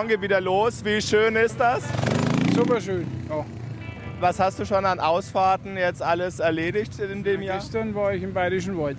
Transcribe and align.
Saison 0.00 0.08
geht 0.08 0.22
wieder 0.22 0.40
los. 0.40 0.82
Wie 0.82 1.00
schön 1.02 1.36
ist 1.36 1.60
das? 1.60 1.84
Super 2.54 2.80
schön. 2.80 3.06
Ja. 3.28 3.44
Was 4.18 4.40
hast 4.40 4.58
du 4.58 4.64
schon 4.64 4.86
an 4.86 4.98
Ausfahrten 4.98 5.76
jetzt 5.76 6.00
alles 6.00 6.40
erledigt 6.40 6.98
in 6.98 7.22
dem 7.22 7.42
Jahr? 7.42 7.58
Gestern 7.58 7.94
war 7.94 8.14
ich 8.14 8.22
im 8.22 8.32
Bayerischen 8.32 8.78
Wald. 8.78 8.96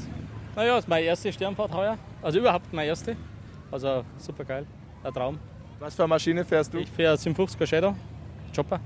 Naja, 0.56 0.76
das 0.76 0.84
ist 0.84 0.88
meine 0.88 1.06
erste 1.06 1.34
Sternfahrt 1.34 1.74
heuer. 1.74 1.98
Also 2.22 2.38
überhaupt 2.38 2.72
meine 2.72 2.88
erste. 2.88 3.16
Also 3.72 4.04
super 4.20 4.44
geil. 4.44 4.68
Ein 5.04 5.12
Traum. 5.12 5.40
Was 5.80 5.96
für 5.96 6.04
eine 6.04 6.10
Maschine 6.10 6.46
fährst 6.46 6.72
du? 6.72 6.78
Ich 6.78 6.92
fahre 6.92 7.16
57er 7.16 7.66
Shadow, 7.66 7.96
Chopper. 8.56 8.80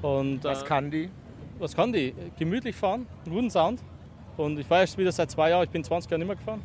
Und, 0.00 0.44
was 0.44 0.62
äh, 0.62 0.66
kann 0.66 0.90
die? 0.90 1.10
Was 1.58 1.76
kann 1.76 1.92
die? 1.92 2.14
Gemütlich 2.38 2.74
fahren, 2.74 3.06
einen 3.26 3.34
guten 3.34 3.50
Sound. 3.50 3.82
Und 4.38 4.58
ich 4.58 4.66
fahre 4.66 4.82
jetzt 4.82 4.96
wieder 4.96 5.12
seit 5.12 5.30
zwei 5.30 5.50
Jahren. 5.50 5.64
Ich 5.64 5.70
bin 5.70 5.84
20 5.84 6.10
Jahre 6.10 6.20
nicht 6.20 6.28
mehr 6.28 6.36
gefahren. 6.36 6.62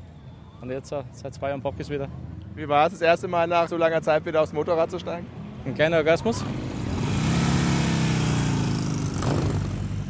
Und 0.61 0.69
jetzt 0.69 0.93
äh, 0.93 1.03
seit 1.11 1.33
zwei 1.33 1.49
Jahren 1.49 1.61
bock 1.61 1.73
ich 1.75 1.81
es 1.81 1.89
wieder. 1.89 2.07
Wie 2.55 2.69
war 2.69 2.85
es 2.85 2.93
das 2.93 3.01
erste 3.01 3.27
Mal 3.27 3.47
nach 3.47 3.67
so 3.67 3.77
langer 3.77 4.01
Zeit 4.03 4.25
wieder 4.25 4.41
aufs 4.41 4.53
Motorrad 4.53 4.91
zu 4.91 4.99
steigen? 4.99 5.25
Ein 5.65 5.73
kleiner 5.73 5.97
Orgasmus. 5.97 6.43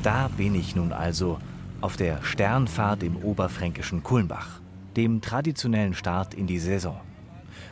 Da 0.02 0.30
bin 0.36 0.54
ich 0.54 0.76
nun 0.76 0.92
also 0.92 1.40
auf 1.80 1.96
der 1.96 2.22
Sternfahrt 2.22 3.02
im 3.04 3.16
oberfränkischen 3.16 4.04
Kulmbach, 4.04 4.60
dem 4.98 5.22
traditionellen 5.22 5.94
Start 5.94 6.34
in 6.34 6.46
die 6.46 6.60
Saison. 6.60 7.00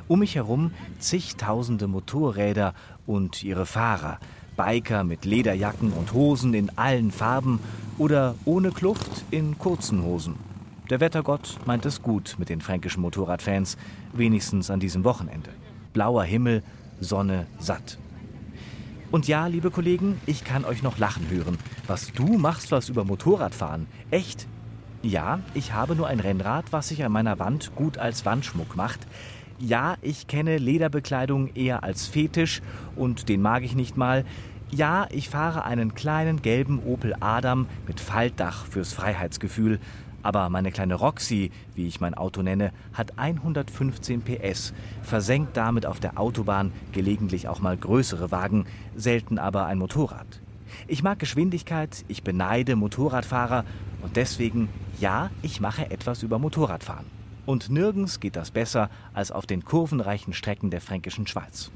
Um 0.08 0.20
mich 0.20 0.36
herum 0.36 0.72
zigtausende 1.00 1.88
Motorräder 1.88 2.74
und 3.06 3.44
ihre 3.44 3.66
Fahrer, 3.66 4.20
Biker 4.56 5.04
mit 5.04 5.26
Lederjacken 5.26 5.92
und 5.92 6.14
Hosen 6.14 6.54
in 6.54 6.78
allen 6.78 7.12
Farben 7.12 7.60
oder 7.98 8.36
ohne 8.46 8.72
Kluft 8.72 9.26
in 9.32 9.58
kurzen 9.58 10.04
Hosen. 10.04 10.51
Der 10.92 11.00
Wettergott 11.00 11.58
meint 11.66 11.86
es 11.86 12.02
gut 12.02 12.36
mit 12.38 12.50
den 12.50 12.60
fränkischen 12.60 13.02
Motorradfans, 13.02 13.78
wenigstens 14.12 14.70
an 14.70 14.82
diesem 14.82 15.06
Wochenende. 15.06 15.50
Blauer 15.94 16.26
Himmel, 16.26 16.64
Sonne 17.00 17.48
satt. 17.60 17.98
Und 19.10 19.26
ja, 19.26 19.48
liebe 19.48 19.72
Kollegen, 19.72 20.20
ich 20.26 20.44
kann 20.44 20.66
euch 20.66 20.84
noch 20.84 20.98
lachen 20.98 21.30
hören. 21.30 21.58
Was 21.88 22.12
du 22.12 22.38
machst 22.38 22.74
was 22.74 22.90
über 22.90 23.06
Motorradfahren? 23.06 23.88
Echt? 24.10 24.48
Ja, 25.02 25.40
ich 25.54 25.72
habe 25.72 25.96
nur 25.96 26.08
ein 26.08 26.20
Rennrad, 26.20 26.74
was 26.74 26.90
sich 26.90 27.06
an 27.06 27.14
meiner 27.14 27.40
Wand 27.40 27.74
gut 27.74 27.98
als 27.98 28.26
Wandschmuck 28.26 28.76
macht. 28.76 29.00
Ja, 29.60 29.96
ich 30.02 30.28
kenne 30.28 30.58
Lederbekleidung 30.58 31.56
eher 31.56 31.86
als 31.86 32.08
Fetisch 32.08 32.62
und 32.98 33.30
den 33.30 33.42
mag 33.42 33.64
ich 33.64 33.76
nicht 33.76 33.96
mal. 33.96 34.26
Ja, 34.72 35.08
ich 35.10 35.30
fahre 35.30 35.64
einen 35.64 35.96
kleinen 35.96 36.42
gelben 36.42 36.84
Opel 36.84 37.16
Adam 37.22 37.68
mit 37.88 38.02
Faltdach 38.02 38.66
fürs 38.66 38.92
Freiheitsgefühl. 38.92 39.80
Aber 40.24 40.50
meine 40.50 40.72
kleine 40.72 40.96
Roxy, 40.96 41.52
wie 41.74 41.88
ich 41.88 42.00
mein 42.00 42.14
Auto 42.14 42.42
nenne, 42.42 42.72
hat 42.94 43.18
115 43.18 44.22
PS, 44.22 44.74
versenkt 45.02 45.58
damit 45.58 45.86
auf 45.86 46.00
der 46.00 46.20
Autobahn 46.20 46.72
gelegentlich 46.92 47.48
auch 47.48 47.60
mal 47.60 47.76
größere 47.76 48.32
Wagen, 48.32 48.66
selten 48.96 49.40
aber 49.40 49.66
ein 49.66 49.80
Motorrad. 49.80 50.40
Ich 50.88 51.04
mag 51.04 51.20
Geschwindigkeit, 51.20 52.06
ich 52.08 52.24
beneide 52.24 52.76
Motorradfahrer 52.76 53.66
und 54.02 54.16
deswegen, 54.16 54.70
ja, 55.00 55.30
ich 55.42 55.60
mache 55.60 55.90
etwas 55.92 56.24
über 56.24 56.40
Motorradfahren. 56.40 57.06
Und 57.46 57.70
nirgends 57.70 58.20
geht 58.20 58.36
das 58.36 58.52
besser 58.52 58.90
als 59.14 59.32
auf 59.32 59.46
den 59.46 59.66
kurvenreichen 59.66 60.34
Strecken 60.34 60.70
der 60.70 60.82
fränkischen 60.82 61.28
Schweiz. 61.28 61.72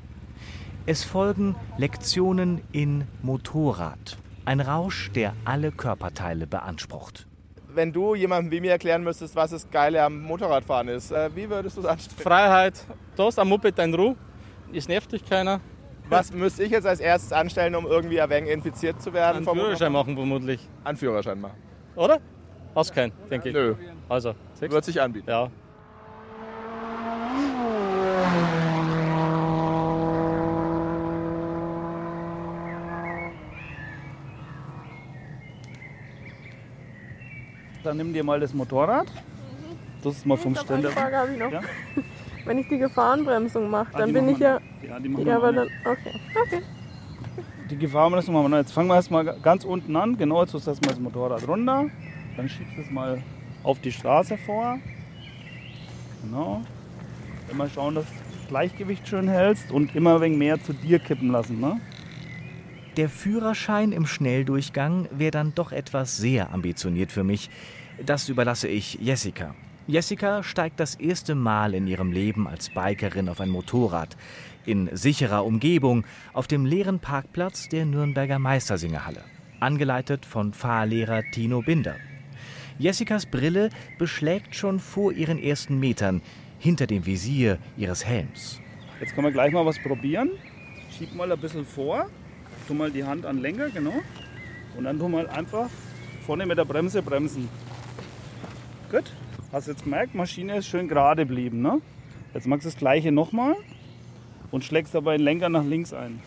Es 0.85 1.03
folgen 1.03 1.55
Lektionen 1.77 2.61
in 2.71 3.05
Motorrad, 3.23 4.17
ein 4.45 4.61
Rausch, 4.61 5.11
der 5.11 5.33
alle 5.43 5.71
Körperteile 5.71 6.45
beansprucht 6.45 7.27
wenn 7.75 7.91
du 7.91 8.15
jemandem 8.15 8.51
wie 8.51 8.61
mir 8.61 8.71
erklären 8.71 9.03
müsstest, 9.03 9.35
was 9.35 9.51
das 9.51 9.69
Geile 9.69 10.01
am 10.03 10.21
Motorradfahren 10.21 10.87
ist, 10.87 11.11
äh, 11.11 11.29
wie 11.35 11.49
würdest 11.49 11.77
du 11.77 11.81
es 11.81 11.87
anstellen? 11.87 12.21
Freiheit. 12.21 12.85
Du 13.15 13.23
hast 13.23 13.37
am 13.39 13.49
Moped 13.49 13.77
dein 13.77 13.93
Ruhe. 13.93 14.15
Es 14.73 14.87
nervt 14.87 15.11
dich 15.11 15.23
keiner. 15.23 15.61
Was 16.09 16.31
müsste 16.31 16.63
ich 16.63 16.71
jetzt 16.71 16.85
als 16.85 16.99
erstes 16.99 17.31
anstellen, 17.31 17.75
um 17.75 17.85
irgendwie 17.85 18.21
ein 18.21 18.29
wenig 18.29 18.51
infiziert 18.51 19.01
zu 19.01 19.13
werden? 19.13 19.47
Einen 19.47 19.57
Führerschein 19.59 19.91
machen 19.91 20.15
vermutlich. 20.15 20.67
Einen 20.83 20.97
Führerschein 20.97 21.39
machen. 21.41 21.57
Oder? 21.95 22.19
Hast 22.75 22.93
keinen, 22.93 23.11
denke 23.31 23.49
ich. 23.49 23.55
Nö. 23.55 23.75
Also, 24.09 24.35
Wird 24.59 24.85
sich 24.85 25.01
anbieten. 25.01 25.29
Ja. 25.29 25.49
Dann 37.95 38.07
nimm 38.07 38.13
dir 38.13 38.25
mal 38.25 38.41
das 38.41 38.53
Motorrad. 38.53 39.07
Das 40.03 40.17
ist 40.17 40.25
mal 40.25 40.35
vom 40.35 40.53
Ständer. 40.53 40.89
Frage 40.91 41.15
habe 41.15 41.31
ich 41.31 41.39
noch. 41.39 41.49
Ja? 41.49 41.61
Wenn 42.45 42.57
ich 42.57 42.67
die 42.67 42.77
Gefahrenbremsung 42.77 43.69
mache, 43.69 43.87
ah, 43.93 43.99
dann 43.99 44.11
bin 44.11 44.27
ich 44.27 44.37
ja. 44.37 44.59
Ja, 44.85 44.99
die 44.99 45.07
machen 45.07 45.25
ja, 45.25 45.37
aber 45.37 45.53
dann. 45.53 45.69
Okay. 45.85 46.19
okay. 46.45 46.61
Die 47.71 47.77
Gefahrenbremsung 47.77 48.33
machen 48.33 48.45
wir 48.45 48.49
noch. 48.49 48.57
Jetzt 48.57 48.73
fangen 48.73 48.89
wir 48.89 48.95
erstmal 48.95 49.39
ganz 49.39 49.63
unten 49.63 49.95
an. 49.95 50.17
Genau, 50.17 50.41
jetzt 50.41 50.51
tust 50.51 50.67
du 50.67 50.71
erstmal 50.71 50.91
das 50.91 50.99
Motorrad 50.99 51.47
runter. 51.47 51.85
Dann 52.35 52.49
schiebst 52.49 52.75
du 52.75 52.81
es 52.81 52.91
mal 52.91 53.23
auf 53.63 53.79
die 53.79 53.93
Straße 53.93 54.37
vor. 54.39 54.77
Genau. 56.23 56.63
Immer 57.49 57.69
schauen, 57.69 57.95
dass 57.95 58.03
du 58.03 58.11
das 58.39 58.47
Gleichgewicht 58.49 59.07
schön 59.07 59.29
hältst 59.29 59.71
und 59.71 59.95
immer 59.95 60.15
ein 60.15 60.21
wenig 60.21 60.37
mehr 60.37 60.61
zu 60.61 60.73
dir 60.73 60.99
kippen 60.99 61.31
lassen. 61.31 61.61
Ne? 61.61 61.79
Der 62.97 63.07
Führerschein 63.07 63.93
im 63.93 64.05
Schnelldurchgang 64.05 65.07
wäre 65.11 65.31
dann 65.31 65.53
doch 65.55 65.71
etwas 65.71 66.17
sehr 66.17 66.53
ambitioniert 66.53 67.13
für 67.13 67.23
mich. 67.23 67.49
Das 68.03 68.29
überlasse 68.29 68.67
ich 68.67 68.95
Jessica. 68.95 69.55
Jessica 69.87 70.43
steigt 70.43 70.79
das 70.79 70.95
erste 70.95 71.35
Mal 71.35 71.73
in 71.73 71.87
ihrem 71.87 72.11
Leben 72.11 72.47
als 72.47 72.69
Bikerin 72.69 73.29
auf 73.29 73.39
ein 73.39 73.49
Motorrad. 73.49 74.17
In 74.65 74.89
sicherer 74.95 75.45
Umgebung 75.45 76.05
auf 76.33 76.47
dem 76.47 76.65
leeren 76.65 76.99
Parkplatz 76.99 77.69
der 77.69 77.85
Nürnberger 77.85 78.39
Meistersingerhalle. 78.39 79.23
Angeleitet 79.59 80.25
von 80.25 80.53
Fahrlehrer 80.53 81.23
Tino 81.31 81.61
Binder. 81.61 81.95
Jessicas 82.79 83.25
Brille 83.25 83.69
beschlägt 83.97 84.55
schon 84.55 84.79
vor 84.79 85.13
ihren 85.13 85.37
ersten 85.37 85.79
Metern 85.79 86.21
hinter 86.59 86.87
dem 86.87 87.05
Visier 87.05 87.59
ihres 87.77 88.05
Helms. 88.05 88.59
Jetzt 88.99 89.13
können 89.13 89.27
wir 89.27 89.31
gleich 89.31 89.53
mal 89.53 89.65
was 89.65 89.79
probieren. 89.81 90.31
Schieb 90.97 91.13
mal 91.15 91.31
ein 91.31 91.39
bisschen 91.39 91.65
vor 91.65 92.09
tu 92.67 92.73
mal 92.73 92.91
die 92.91 93.03
Hand 93.03 93.25
an 93.25 93.41
Lenker, 93.41 93.69
genau. 93.69 94.01
Und 94.77 94.85
dann 94.85 94.99
tu 94.99 95.07
mal 95.07 95.27
einfach 95.27 95.69
vorne 96.25 96.45
mit 96.45 96.57
der 96.57 96.65
Bremse 96.65 97.01
bremsen. 97.01 97.49
Gut. 98.91 99.11
Hast 99.51 99.67
jetzt 99.67 99.83
gemerkt, 99.83 100.15
Maschine 100.15 100.57
ist 100.57 100.67
schön 100.67 100.87
gerade 100.87 101.25
geblieben. 101.25 101.61
Ne? 101.61 101.81
Jetzt 102.33 102.47
machst 102.47 102.65
du 102.65 102.69
das 102.69 102.77
gleiche 102.77 103.11
nochmal 103.11 103.55
und 104.51 104.63
schlägst 104.63 104.93
dabei 104.93 105.17
den 105.17 105.23
Lenker 105.23 105.49
nach 105.49 105.63
links 105.63 105.93
ein. 105.93 106.21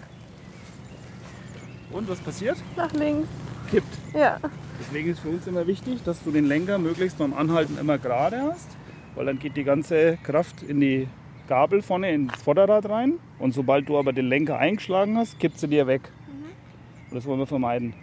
Und 1.93 2.09
was 2.09 2.19
passiert? 2.21 2.57
Nach 2.77 2.93
links. 2.93 3.29
Kippt. 3.71 3.99
Ja. 4.15 4.39
Deswegen 4.81 5.11
ist 5.11 5.21
für 5.21 5.29
uns 5.29 5.47
immer 5.47 5.67
wichtig, 5.67 6.03
dass 6.05 6.23
du 6.23 6.31
den 6.31 6.47
Lenker 6.47 6.79
möglichst 6.79 7.19
beim 7.19 7.35
Anhalten 7.35 7.79
immer 7.79 7.99
gerade 7.99 8.43
hast, 8.43 8.69
weil 9.15 9.27
dann 9.27 9.39
geht 9.39 9.57
die 9.57 9.65
ganze 9.65 10.19
Kraft 10.23 10.63
in 10.63 10.81
die 10.81 11.09
Gabel 11.49 11.83
vorne 11.83 12.13
ins 12.13 12.43
Vorderrad 12.43 12.89
rein. 12.89 13.15
Und 13.39 13.55
sobald 13.55 13.89
du 13.89 13.99
aber 13.99 14.13
den 14.13 14.27
Lenker 14.27 14.59
eingeschlagen 14.59 15.17
hast, 15.17 15.39
kippt 15.39 15.59
sie 15.59 15.69
dir 15.69 15.87
weg. 15.87 16.11
Und 17.11 17.17
das 17.17 17.25
wollen 17.25 17.39
wir 17.39 17.47
vermeiden. 17.47 17.95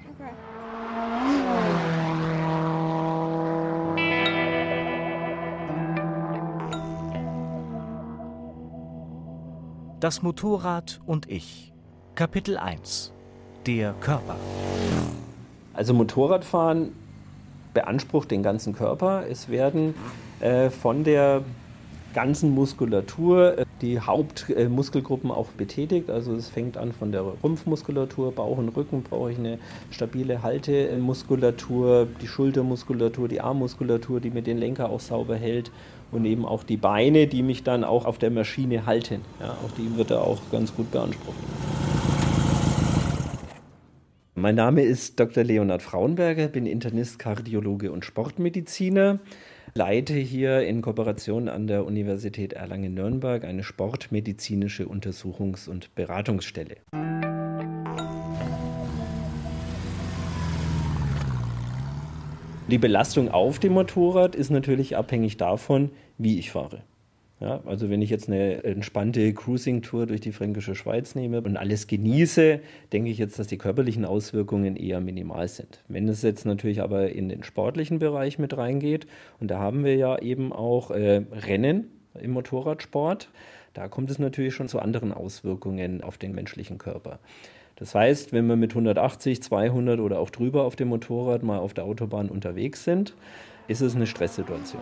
Das 10.05 10.21
Motorrad 10.21 11.01
und 11.07 11.31
ich. 11.31 11.73
Kapitel 12.13 12.57
1. 12.57 13.11
Der 13.65 13.93
Körper. 13.93 14.35
Also 15.73 15.95
Motorradfahren 15.95 16.91
beansprucht 17.73 18.29
den 18.29 18.43
ganzen 18.43 18.75
Körper. 18.75 19.23
Es 19.27 19.49
werden 19.49 19.95
äh, 20.41 20.69
von 20.69 21.03
der 21.03 21.41
ganzen 22.13 22.51
Muskulatur 22.51 23.57
äh, 23.57 23.65
die 23.81 23.99
Hauptmuskelgruppen 23.99 25.31
auch 25.31 25.47
betätigt. 25.47 26.11
Also 26.11 26.35
es 26.35 26.49
fängt 26.49 26.77
an 26.77 26.91
von 26.91 27.11
der 27.11 27.21
Rumpfmuskulatur, 27.21 28.31
Bauch 28.31 28.59
und 28.59 28.69
Rücken 28.69 29.01
brauche 29.01 29.31
ich 29.31 29.39
eine 29.39 29.57
stabile 29.89 30.43
Haltemuskulatur, 30.43 32.07
die 32.21 32.27
Schultermuskulatur, 32.27 33.27
die 33.27 33.41
Armmuskulatur, 33.41 34.19
die 34.19 34.29
mir 34.29 34.43
den 34.43 34.59
Lenker 34.59 34.87
auch 34.87 34.99
sauber 34.99 35.35
hält 35.35 35.71
und 36.11 36.25
eben 36.25 36.45
auch 36.45 36.63
die 36.63 36.77
Beine, 36.77 37.27
die 37.27 37.43
mich 37.43 37.63
dann 37.63 37.83
auch 37.83 38.05
auf 38.05 38.17
der 38.17 38.31
Maschine 38.31 38.85
halten. 38.85 39.21
Ja, 39.39 39.51
auch 39.51 39.71
die 39.77 39.97
wird 39.97 40.11
er 40.11 40.21
auch 40.21 40.39
ganz 40.51 40.75
gut 40.75 40.91
beanspruchen. 40.91 41.43
Mein 44.37 44.55
Name 44.55 44.83
ist 44.83 45.19
Dr. 45.19 45.43
Leonhard 45.43 45.81
Frauenberger, 45.81 46.49
bin 46.49 46.65
Internist, 46.65 47.19
Kardiologe 47.19 47.91
und 47.91 48.05
Sportmediziner. 48.05 49.19
Leite 49.73 50.13
hier 50.13 50.61
in 50.61 50.81
Kooperation 50.81 51.49
an 51.49 51.67
der 51.67 51.85
Universität 51.85 52.53
Erlangen-Nürnberg 52.53 53.43
eine 53.43 53.63
sportmedizinische 53.63 54.85
Untersuchungs- 54.85 55.67
und 55.67 55.95
Beratungsstelle. 55.95 56.77
Die 62.67 62.79
Belastung 62.79 63.29
auf 63.29 63.59
dem 63.59 63.73
Motorrad 63.73 64.33
ist 64.33 64.49
natürlich 64.49 64.97
abhängig 64.97 65.37
davon, 65.37 65.91
wie 66.17 66.39
ich 66.39 66.49
fahre. 66.49 66.81
Ja, 67.39 67.61
also 67.65 67.91
wenn 67.91 68.01
ich 68.01 68.09
jetzt 68.09 68.27
eine 68.27 68.63
entspannte 68.63 69.35
Cruising-Tour 69.35 70.07
durch 70.07 70.19
die 70.21 70.31
fränkische 70.31 70.73
Schweiz 70.73 71.13
nehme 71.13 71.41
und 71.41 71.57
alles 71.57 71.85
genieße, 71.85 72.61
denke 72.91 73.11
ich 73.11 73.19
jetzt, 73.19 73.37
dass 73.37 73.45
die 73.45 73.59
körperlichen 73.59 74.03
Auswirkungen 74.03 74.77
eher 74.77 74.99
minimal 74.99 75.47
sind. 75.47 75.83
Wenn 75.87 76.07
es 76.07 76.23
jetzt 76.23 76.45
natürlich 76.45 76.81
aber 76.81 77.11
in 77.11 77.29
den 77.29 77.43
sportlichen 77.43 77.99
Bereich 77.99 78.39
mit 78.39 78.57
reingeht, 78.57 79.05
und 79.39 79.51
da 79.51 79.59
haben 79.59 79.85
wir 79.85 79.95
ja 79.95 80.17
eben 80.17 80.51
auch 80.51 80.89
äh, 80.89 81.21
Rennen 81.31 81.91
im 82.19 82.31
Motorradsport, 82.31 83.29
da 83.75 83.89
kommt 83.89 84.09
es 84.09 84.17
natürlich 84.17 84.55
schon 84.55 84.69
zu 84.69 84.79
anderen 84.79 85.13
Auswirkungen 85.13 86.01
auf 86.01 86.17
den 86.17 86.33
menschlichen 86.33 86.79
Körper. 86.79 87.19
Das 87.75 87.93
heißt, 87.93 88.31
wenn 88.31 88.47
wir 88.47 88.55
mit 88.55 88.71
180, 88.71 89.43
200 89.43 89.99
oder 89.99 90.19
auch 90.19 90.29
drüber 90.29 90.63
auf 90.63 90.75
dem 90.75 90.87
Motorrad 90.89 91.43
mal 91.43 91.59
auf 91.59 91.73
der 91.73 91.83
Autobahn 91.83 92.29
unterwegs 92.29 92.83
sind, 92.83 93.13
ist 93.67 93.81
es 93.81 93.95
eine 93.95 94.07
Stresssituation. 94.07 94.81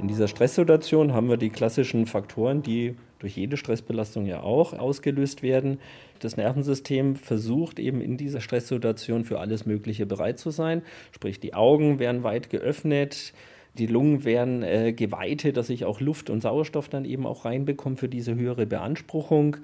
In 0.00 0.08
dieser 0.08 0.26
Stresssituation 0.26 1.14
haben 1.14 1.28
wir 1.28 1.36
die 1.36 1.50
klassischen 1.50 2.06
Faktoren, 2.06 2.62
die 2.62 2.96
durch 3.20 3.36
jede 3.36 3.56
Stressbelastung 3.56 4.26
ja 4.26 4.42
auch 4.42 4.72
ausgelöst 4.72 5.44
werden. 5.44 5.78
Das 6.18 6.36
Nervensystem 6.36 7.14
versucht 7.14 7.78
eben 7.78 8.00
in 8.00 8.16
dieser 8.16 8.40
Stresssituation 8.40 9.24
für 9.24 9.38
alles 9.38 9.64
Mögliche 9.64 10.04
bereit 10.04 10.40
zu 10.40 10.50
sein. 10.50 10.82
Sprich, 11.12 11.38
die 11.38 11.54
Augen 11.54 12.00
werden 12.00 12.24
weit 12.24 12.50
geöffnet, 12.50 13.32
die 13.78 13.86
Lungen 13.86 14.24
werden 14.24 14.62
äh, 14.62 14.92
geweitet, 14.92 15.56
dass 15.56 15.70
ich 15.70 15.84
auch 15.84 16.00
Luft 16.00 16.28
und 16.28 16.42
Sauerstoff 16.42 16.88
dann 16.88 17.04
eben 17.04 17.26
auch 17.26 17.44
reinbekomme 17.44 17.96
für 17.96 18.08
diese 18.08 18.34
höhere 18.34 18.66
Beanspruchung. 18.66 19.56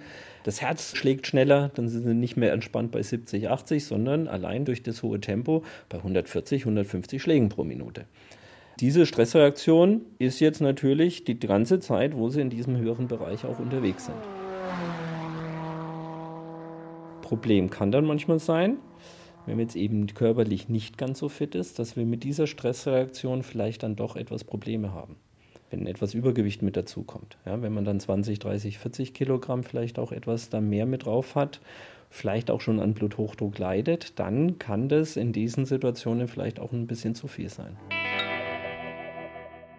Das 0.45 0.63
Herz 0.63 0.97
schlägt 0.97 1.27
schneller, 1.27 1.71
dann 1.75 1.89
sind 1.89 2.05
sie 2.05 2.15
nicht 2.15 2.37
mehr 2.37 2.53
entspannt 2.53 2.91
bei 2.91 3.03
70, 3.03 3.51
80, 3.51 3.85
sondern 3.85 4.27
allein 4.27 4.65
durch 4.65 4.83
das 4.83 5.03
hohe 5.03 5.21
Tempo 5.21 5.63
bei 5.91 5.99
140, 5.99 6.63
150 6.63 7.21
Schlägen 7.21 7.51
pro 7.51 7.65
Minute. 7.65 8.07
Diese 8.81 9.05
Stressreaktion 9.07 10.03
ist 10.19 10.41
jetzt 10.41 10.61
natürlich 10.61 11.25
die 11.25 11.39
ganze 11.39 11.81
Zeit, 11.81 12.17
wo 12.17 12.31
sie 12.31 12.41
in 12.41 12.49
diesem 12.49 12.77
höheren 12.77 13.09
Bereich 13.09 13.45
auch 13.45 13.59
unterwegs 13.59 14.07
sind. 14.07 14.17
Problem 17.23 17.69
kann 17.69 17.93
dann 17.93 18.07
manchmal 18.07 18.39
sein, 18.39 18.79
wenn 19.49 19.57
man 19.57 19.65
jetzt 19.65 19.77
eben 19.77 20.07
körperlich 20.09 20.69
nicht 20.69 20.99
ganz 20.99 21.21
so 21.21 21.31
fit 21.31 21.55
ist, 21.55 21.79
dass 21.79 21.97
wir 21.97 22.05
mit 22.05 22.23
dieser 22.23 22.47
Stressreaktion 22.47 23.43
vielleicht 23.43 23.83
dann 23.83 23.97
doch 23.97 24.15
etwas 24.15 24.45
Probleme 24.45 24.93
haben. 24.93 25.17
Wenn 25.71 25.87
etwas 25.87 26.13
Übergewicht 26.13 26.61
mit 26.61 26.77
dazukommt. 26.77 27.39
Ja, 27.47 27.63
wenn 27.63 27.73
man 27.73 27.87
dann 27.87 27.99
20, 27.99 28.39
30, 28.41 28.79
40 28.79 29.15
Kilogramm 29.15 29.65
vielleicht 29.65 29.99
auch 29.99 30.13
etwas 30.13 30.51
da 30.51 30.61
mehr 30.61 30.85
mit 30.85 31.07
drauf 31.07 31.35
hat, 31.35 31.61
vielleicht 32.11 32.51
auch 32.51 32.61
schon 32.61 32.79
an 32.79 32.93
Bluthochdruck 32.93 33.59
leidet, 33.59 34.19
dann 34.19 34.59
kann 34.59 34.91
das 34.91 35.17
in 35.17 35.33
diesen 35.33 35.65
Situationen 35.65 36.29
vielleicht 36.29 36.61
auch 36.61 36.73
ein 36.73 36.87
bisschen 36.87 37.15
zu 37.15 37.27
viel 37.27 37.49
sein. 37.49 37.79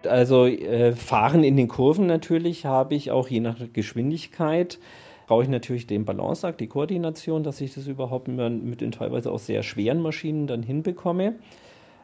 Also 0.04 0.46
äh, 0.46 0.92
Fahren 0.92 1.44
in 1.44 1.56
den 1.56 1.68
Kurven 1.68 2.08
natürlich 2.08 2.66
habe 2.66 2.96
ich 2.96 3.12
auch 3.12 3.28
je 3.28 3.40
nach 3.40 3.58
Geschwindigkeit 3.72 4.80
brauche 5.30 5.44
ich 5.44 5.48
natürlich 5.48 5.86
den 5.86 6.04
Balanceakt, 6.04 6.60
die 6.60 6.66
Koordination, 6.66 7.44
dass 7.44 7.60
ich 7.60 7.72
das 7.72 7.86
überhaupt 7.86 8.26
mit 8.26 8.80
den 8.80 8.90
teilweise 8.90 9.30
auch 9.30 9.38
sehr 9.38 9.62
schweren 9.62 10.02
Maschinen 10.02 10.48
dann 10.48 10.64
hinbekomme. 10.64 11.36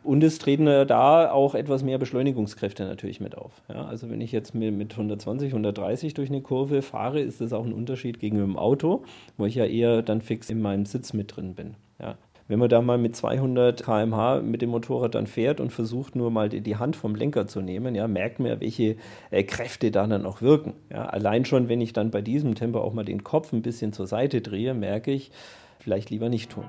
Und 0.04 0.22
es 0.22 0.38
treten 0.38 0.66
da 0.66 1.32
auch 1.32 1.56
etwas 1.56 1.82
mehr 1.82 1.98
Beschleunigungskräfte 1.98 2.84
natürlich 2.84 3.18
mit 3.18 3.36
auf. 3.36 3.62
Ja, 3.68 3.84
also 3.84 4.08
wenn 4.10 4.20
ich 4.20 4.30
jetzt 4.30 4.54
mit 4.54 4.92
120, 4.92 5.48
130 5.48 6.14
durch 6.14 6.30
eine 6.30 6.40
Kurve 6.40 6.82
fahre, 6.82 7.18
ist 7.18 7.40
das 7.40 7.52
auch 7.52 7.66
ein 7.66 7.72
Unterschied 7.72 8.20
gegenüber 8.20 8.46
dem 8.46 8.56
Auto, 8.56 9.02
wo 9.36 9.46
ich 9.46 9.56
ja 9.56 9.64
eher 9.64 10.02
dann 10.02 10.20
fix 10.20 10.48
in 10.48 10.62
meinem 10.62 10.86
Sitz 10.86 11.12
mit 11.12 11.36
drin 11.36 11.54
bin. 11.56 11.74
Ja. 12.00 12.16
Wenn 12.48 12.60
man 12.60 12.68
da 12.68 12.80
mal 12.80 12.96
mit 12.96 13.16
200 13.16 13.82
km/h 13.82 14.40
mit 14.40 14.62
dem 14.62 14.70
Motorrad 14.70 15.16
dann 15.16 15.26
fährt 15.26 15.60
und 15.60 15.72
versucht 15.72 16.14
nur 16.14 16.30
mal 16.30 16.48
die, 16.48 16.76
Hand 16.76 16.94
vom 16.94 17.16
Lenker 17.16 17.48
zu 17.48 17.60
nehmen, 17.60 17.94
ja, 17.94 18.06
merkt 18.06 18.38
man 18.38 18.48
ja, 18.48 18.60
welche 18.60 18.96
äh, 19.30 19.42
Kräfte 19.42 19.90
da 19.90 20.06
dann 20.06 20.26
auch 20.26 20.42
wirken. 20.42 20.74
Ja, 20.90 21.06
allein 21.06 21.44
schon, 21.44 21.68
wenn 21.68 21.80
ich 21.80 21.92
dann 21.92 22.10
bei 22.10 22.22
diesem 22.22 22.54
Tempo 22.54 22.80
auch 22.80 22.92
mal 22.92 23.04
den 23.04 23.24
Kopf 23.24 23.52
ein 23.52 23.62
bisschen 23.62 23.92
zur 23.92 24.06
Seite 24.06 24.42
drehe, 24.42 24.74
merke 24.74 25.10
ich, 25.10 25.32
vielleicht 25.80 26.10
lieber 26.10 26.28
nicht 26.28 26.50
tun. 26.50 26.64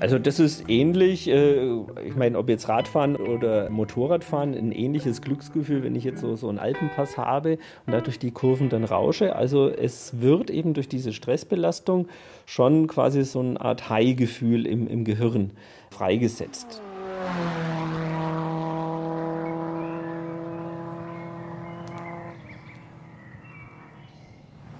Also 0.00 0.18
das 0.18 0.40
ist 0.40 0.70
ähnlich, 0.70 1.28
äh, 1.28 1.74
ich 2.06 2.16
meine, 2.16 2.38
ob 2.38 2.48
jetzt 2.48 2.70
Radfahren 2.70 3.16
oder 3.16 3.68
Motorradfahren, 3.68 4.54
ein 4.54 4.72
ähnliches 4.72 5.20
Glücksgefühl, 5.20 5.82
wenn 5.82 5.94
ich 5.94 6.04
jetzt 6.04 6.22
so, 6.22 6.36
so 6.36 6.48
einen 6.48 6.58
Alpenpass 6.58 7.18
habe 7.18 7.58
und 7.86 7.92
dadurch 7.92 8.18
die 8.18 8.30
Kurven 8.30 8.70
dann 8.70 8.84
rausche. 8.84 9.36
Also 9.36 9.68
es 9.68 10.22
wird 10.22 10.48
eben 10.48 10.72
durch 10.72 10.88
diese 10.88 11.12
Stressbelastung 11.12 12.08
schon 12.46 12.86
quasi 12.86 13.24
so 13.24 13.40
eine 13.40 13.60
Art 13.60 13.90
High-Gefühl 13.90 14.66
im, 14.66 14.88
im 14.88 15.04
Gehirn 15.04 15.50
freigesetzt. 15.90 16.80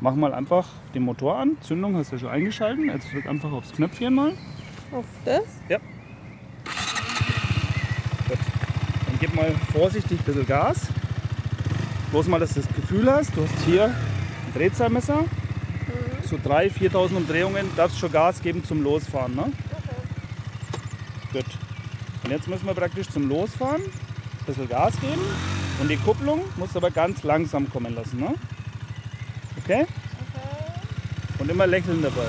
Mach 0.01 0.15
mal 0.15 0.33
einfach 0.33 0.67
den 0.95 1.03
Motor 1.03 1.37
an. 1.37 1.59
Zündung 1.61 1.95
hast 1.97 2.11
du 2.11 2.19
schon 2.19 2.31
eingeschaltet. 2.31 2.87
Jetzt 2.87 3.13
drück 3.13 3.27
einfach 3.27 3.53
aufs 3.53 3.73
Knöpfchen 3.73 4.15
mal. 4.15 4.33
Auf 4.93 5.05
das? 5.25 5.45
Ja. 5.69 5.79
Gut. 8.29 8.39
Dann 9.07 9.19
gib 9.21 9.35
mal 9.35 9.55
vorsichtig 9.73 10.19
ein 10.21 10.25
bisschen 10.25 10.47
Gas. 10.47 10.89
Bloß 12.11 12.27
mal, 12.27 12.41
dass 12.41 12.55
du 12.55 12.61
das 12.61 12.75
Gefühl 12.75 13.11
hast, 13.11 13.37
du 13.37 13.45
hast 13.45 13.65
hier 13.65 13.85
ein 13.85 14.53
Drehzahlmesser. 14.55 15.23
Mhm. 15.23 15.27
So 16.25 16.37
3.000, 16.37 16.91
4.000 16.91 17.17
Umdrehungen, 17.17 17.71
darfst 17.77 17.99
schon 18.01 18.11
Gas 18.11 18.43
geben 18.43 18.65
zum 18.65 18.83
Losfahren. 18.83 19.37
Ne? 19.37 19.53
Okay. 21.33 21.43
Gut. 21.45 21.47
Und 22.25 22.31
jetzt 22.33 22.49
müssen 22.49 22.67
wir 22.67 22.75
praktisch 22.75 23.09
zum 23.09 23.29
Losfahren 23.29 23.83
ein 23.83 24.47
bisschen 24.47 24.69
Gas 24.69 25.01
geben. 25.01 25.23
Und 25.81 25.89
die 25.89 25.97
Kupplung 25.97 26.43
musst 26.57 26.75
du 26.75 26.79
aber 26.79 26.91
ganz 26.91 27.23
langsam 27.23 27.71
kommen 27.71 27.95
lassen. 27.95 28.19
Ne? 28.19 28.35
Okay? 29.63 29.83
Okay. 29.83 29.89
Und 31.39 31.49
immer 31.51 31.67
lächeln 31.67 32.03
dabei. 32.03 32.27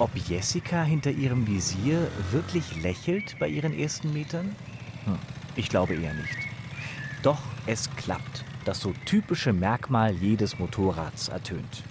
Ob 0.00 0.16
Jessica 0.16 0.82
hinter 0.82 1.10
ihrem 1.10 1.46
Visier 1.46 2.08
wirklich 2.30 2.82
lächelt 2.82 3.38
bei 3.38 3.48
ihren 3.48 3.78
ersten 3.78 4.14
Metern? 4.14 4.56
Hm, 5.04 5.18
ich 5.56 5.68
glaube 5.68 5.94
eher 5.94 6.14
nicht. 6.14 6.38
Doch 7.22 7.42
es 7.66 7.94
klappt. 7.96 8.46
Das 8.64 8.80
so 8.80 8.94
typische 9.04 9.52
Merkmal 9.52 10.14
jedes 10.14 10.58
Motorrads 10.58 11.28
ertönt. 11.28 11.84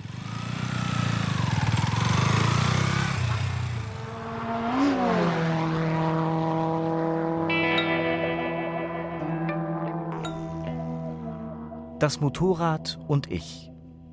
Das 11.99 12.19
Motorrad 12.19 12.97
und 13.07 13.31
ich. 13.31 13.69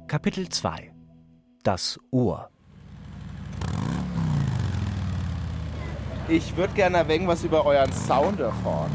Kapitel 0.07 0.51
2. 0.51 0.93
Das 1.63 1.99
Ohr. 2.11 2.51
Ich 6.29 6.57
würde 6.57 6.75
gerne 6.75 6.97
erwähnen, 6.97 7.29
was 7.29 7.45
über 7.45 7.65
euren 7.65 7.93
Sound 7.93 8.41
erfahren. 8.41 8.91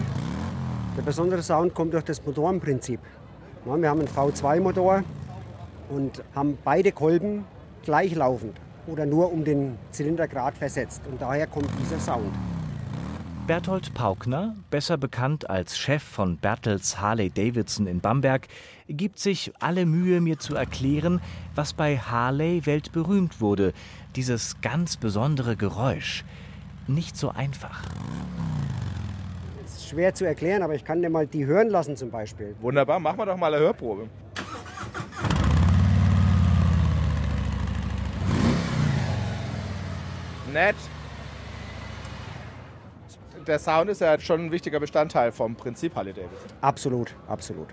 Der 0.97 1.01
besondere 1.01 1.41
Sound 1.41 1.73
kommt 1.73 1.93
durch 1.93 2.03
das 2.03 2.21
Motorenprinzip. 2.25 2.99
wir 3.63 3.89
haben 3.89 3.99
einen 3.99 4.09
V2-Motor 4.09 5.05
und 5.89 6.21
haben 6.35 6.57
beide 6.65 6.91
Kolben 6.91 7.45
gleichlaufend 7.83 8.57
oder 8.85 9.05
nur 9.05 9.31
um 9.31 9.45
den 9.45 9.77
Zylindergrad 9.91 10.57
versetzt. 10.57 11.03
Und 11.09 11.21
daher 11.21 11.47
kommt 11.47 11.69
dieser 11.79 12.01
Sound. 12.01 12.33
Berthold 13.47 13.93
Paukner, 13.93 14.57
besser 14.69 14.97
bekannt 14.97 15.49
als 15.49 15.77
Chef 15.77 16.03
von 16.03 16.35
Bertels 16.35 16.99
Harley 16.99 17.29
Davidson 17.29 17.87
in 17.87 18.01
Bamberg, 18.01 18.49
gibt 18.89 19.19
sich 19.19 19.53
alle 19.59 19.85
Mühe, 19.85 20.19
mir 20.19 20.37
zu 20.37 20.55
erklären, 20.55 21.21
was 21.55 21.71
bei 21.71 21.97
Harley 21.97 22.65
weltberühmt 22.65 23.39
wurde, 23.39 23.71
dieses 24.17 24.59
ganz 24.59 24.97
besondere 24.97 25.55
Geräusch, 25.55 26.25
nicht 26.87 27.17
so 27.17 27.29
einfach. 27.29 27.83
Das 29.63 29.77
ist 29.77 29.89
schwer 29.89 30.13
zu 30.13 30.25
erklären, 30.25 30.63
aber 30.63 30.75
ich 30.75 30.83
kann 30.83 31.01
dir 31.01 31.09
mal 31.09 31.27
die 31.27 31.45
hören 31.45 31.69
lassen 31.69 31.95
zum 31.95 32.11
Beispiel. 32.11 32.55
Wunderbar, 32.61 32.99
machen 32.99 33.17
wir 33.17 33.25
doch 33.25 33.37
mal 33.37 33.53
eine 33.53 33.63
Hörprobe. 33.63 34.07
Nett. 40.51 40.75
Der 43.47 43.57
Sound 43.57 43.89
ist 43.89 44.01
ja 44.01 44.19
schon 44.19 44.45
ein 44.45 44.51
wichtiger 44.51 44.79
Bestandteil 44.79 45.31
vom 45.31 45.55
Prinzip 45.55 45.95
Harley 45.95 46.13
Davidson. 46.13 46.51
Absolut, 46.61 47.15
absolut. 47.27 47.69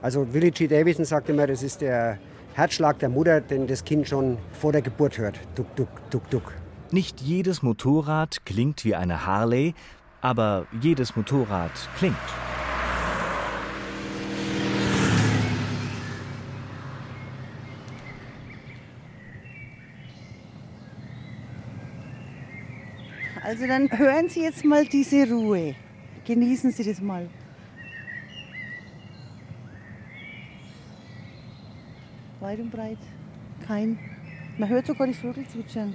Also 0.00 0.32
Willie 0.32 0.50
G. 0.50 0.66
Davidson 0.66 1.04
sagt 1.04 1.28
immer, 1.28 1.46
das 1.46 1.62
ist 1.62 1.80
der 1.80 2.18
Herzschlag 2.54 2.98
der 2.98 3.08
Mutter, 3.08 3.40
den 3.40 3.66
das 3.66 3.84
Kind 3.84 4.08
schon 4.08 4.38
vor 4.52 4.72
der 4.72 4.82
Geburt 4.82 5.18
hört. 5.18 5.38
Duck, 5.54 5.74
duck, 5.76 5.88
duck, 6.10 6.30
duck. 6.30 6.52
Nicht 6.92 7.22
jedes 7.22 7.62
Motorrad 7.62 8.44
klingt 8.44 8.84
wie 8.84 8.94
eine 8.94 9.24
Harley, 9.24 9.72
aber 10.20 10.66
jedes 10.82 11.16
Motorrad 11.16 11.72
klingt. 11.96 12.14
Also 23.42 23.66
dann 23.66 23.90
hören 23.98 24.28
Sie 24.28 24.42
jetzt 24.42 24.62
mal 24.62 24.84
diese 24.84 25.26
Ruhe. 25.30 25.74
Genießen 26.26 26.72
Sie 26.72 26.84
das 26.84 27.00
mal. 27.00 27.26
Weit 32.40 32.60
und 32.60 32.70
breit. 32.70 32.98
Kein. 33.66 33.98
Man 34.58 34.68
hört 34.68 34.86
sogar 34.86 35.06
die 35.06 35.14
Vögel 35.14 35.48
zwitschern. 35.48 35.94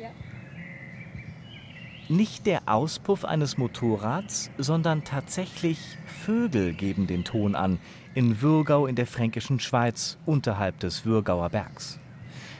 Nicht 2.10 2.46
der 2.46 2.62
Auspuff 2.68 3.26
eines 3.26 3.58
Motorrads, 3.58 4.50
sondern 4.58 5.04
tatsächlich 5.04 5.78
Vögel 6.06 6.74
geben 6.74 7.06
den 7.06 7.26
Ton 7.26 7.54
an, 7.54 7.80
in 8.16 8.42
Würgau 8.42 8.88
in 8.88 8.96
der 8.96 9.06
fränkischen 9.06 9.60
Schweiz 9.60 10.18
unterhalb 10.26 10.80
des 10.80 11.06
Würgauer 11.06 11.50
Bergs. 11.50 12.00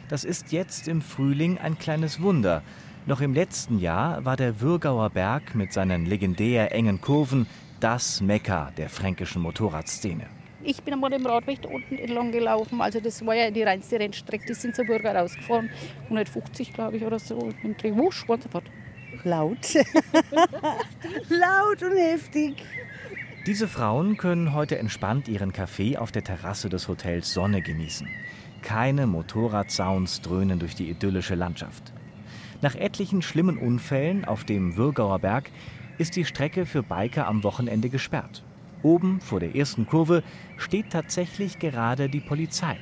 Das 0.10 0.26
ist 0.26 0.52
jetzt 0.52 0.90
im 0.90 1.02
Frühling 1.02 1.58
ein 1.60 1.78
kleines 1.78 2.22
Wunder. 2.22 2.62
Noch 3.06 3.22
im 3.22 3.34
letzten 3.34 3.80
Jahr 3.80 4.26
war 4.26 4.36
der 4.36 4.60
Würgauer 4.60 5.12
Berg 5.12 5.56
mit 5.56 5.72
seinen 5.72 6.06
legendär 6.06 6.76
engen 6.76 7.00
Kurven 7.00 7.48
das 7.80 8.20
Mekka 8.20 8.72
der 8.76 8.90
fränkischen 8.90 9.42
Motorradszene. 9.42 10.26
Ich 10.62 10.84
bin 10.84 10.94
einmal 10.94 11.14
im 11.14 11.26
Radweg 11.26 11.62
da 11.62 11.70
unten 11.70 11.98
entlang 11.98 12.34
gelaufen. 12.34 12.82
Also 12.82 13.00
das 13.00 13.26
war 13.26 13.36
ja 13.36 13.50
die 13.50 13.64
reinste 13.64 13.98
Rennstrecke. 13.98 14.46
Die 14.46 14.54
sind 14.54 14.76
zur 14.76 14.84
Bürger 14.84 15.16
rausgefahren. 15.16 15.70
150, 16.04 16.74
glaube 16.74 16.98
ich, 16.98 17.06
oder 17.06 17.20
so. 17.20 17.50
Und 17.64 17.82
die 17.82 17.96
wusch, 17.96 18.28
waren 18.28 18.42
sofort. 18.42 18.66
Laut. 19.28 19.74
Laut 21.30 21.84
und 21.84 21.98
heftig. 21.98 22.64
Diese 23.46 23.68
Frauen 23.68 24.16
können 24.16 24.54
heute 24.54 24.78
entspannt 24.78 25.28
ihren 25.28 25.52
Kaffee 25.52 25.98
auf 25.98 26.14
der 26.14 26.24
Terrasse 26.24 26.70
des 26.70 26.88
Hotels 26.88 27.34
Sonne 27.34 27.62
genießen. 27.62 28.08
Keine 28.62 29.06
Motorradsounds 29.06 30.22
dröhnen 30.22 30.60
durch 30.60 30.76
die 30.76 30.90
idyllische 30.90 31.36
Landschaft. 31.36 31.92
Nach 32.62 32.76
etlichen 32.76 33.22
schlimmen 33.22 33.58
Unfällen 33.58 34.24
auf 34.24 34.46
dem 34.46 34.78
Würgauer 34.78 35.20
Berg 35.20 35.52
ist 35.98 36.16
die 36.16 36.26
Strecke 36.26 36.66
für 36.66 36.82
Biker 36.82 37.28
am 37.28 37.44
Wochenende 37.44 37.90
gesperrt. 37.90 38.44
Oben 38.82 39.20
vor 39.20 39.42
der 39.42 39.56
ersten 39.56 39.88
Kurve 39.88 40.24
steht 40.56 40.92
tatsächlich 40.92 41.60
gerade 41.60 42.08
die 42.08 42.22
Polizei. 42.22 42.78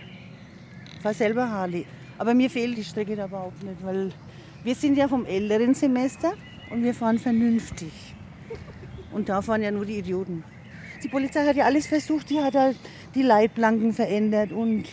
Ich 0.95 1.01
fahre 1.01 1.15
selber 1.15 1.49
Harley. 1.49 1.87
Aber 2.19 2.35
mir 2.35 2.49
fehlt 2.51 2.77
die 2.77 2.83
Strecke 2.83 3.15
da 3.15 3.25
überhaupt 3.25 3.63
nicht, 3.63 3.83
weil 3.83 4.11
wir 4.65 4.73
sind 4.73 4.97
ja 4.97 5.07
vom 5.07 5.27
älteren 5.27 5.75
Semester 5.75 6.33
und 6.71 6.83
wir 6.83 6.95
fahren 6.95 7.19
vernünftig. 7.19 7.91
Und 9.13 9.29
da 9.29 9.43
fahren 9.43 9.61
ja 9.61 9.69
nur 9.69 9.85
die 9.85 9.99
Idioten. 9.99 10.43
Die 11.03 11.07
Polizei 11.07 11.45
hat 11.45 11.55
ja 11.55 11.65
alles 11.65 11.85
versucht, 11.85 12.31
die 12.31 12.39
hat 12.41 12.55
halt 12.55 12.75
die 13.13 13.21
Leitplanken 13.21 13.93
verändert 13.93 14.51
und, 14.51 14.85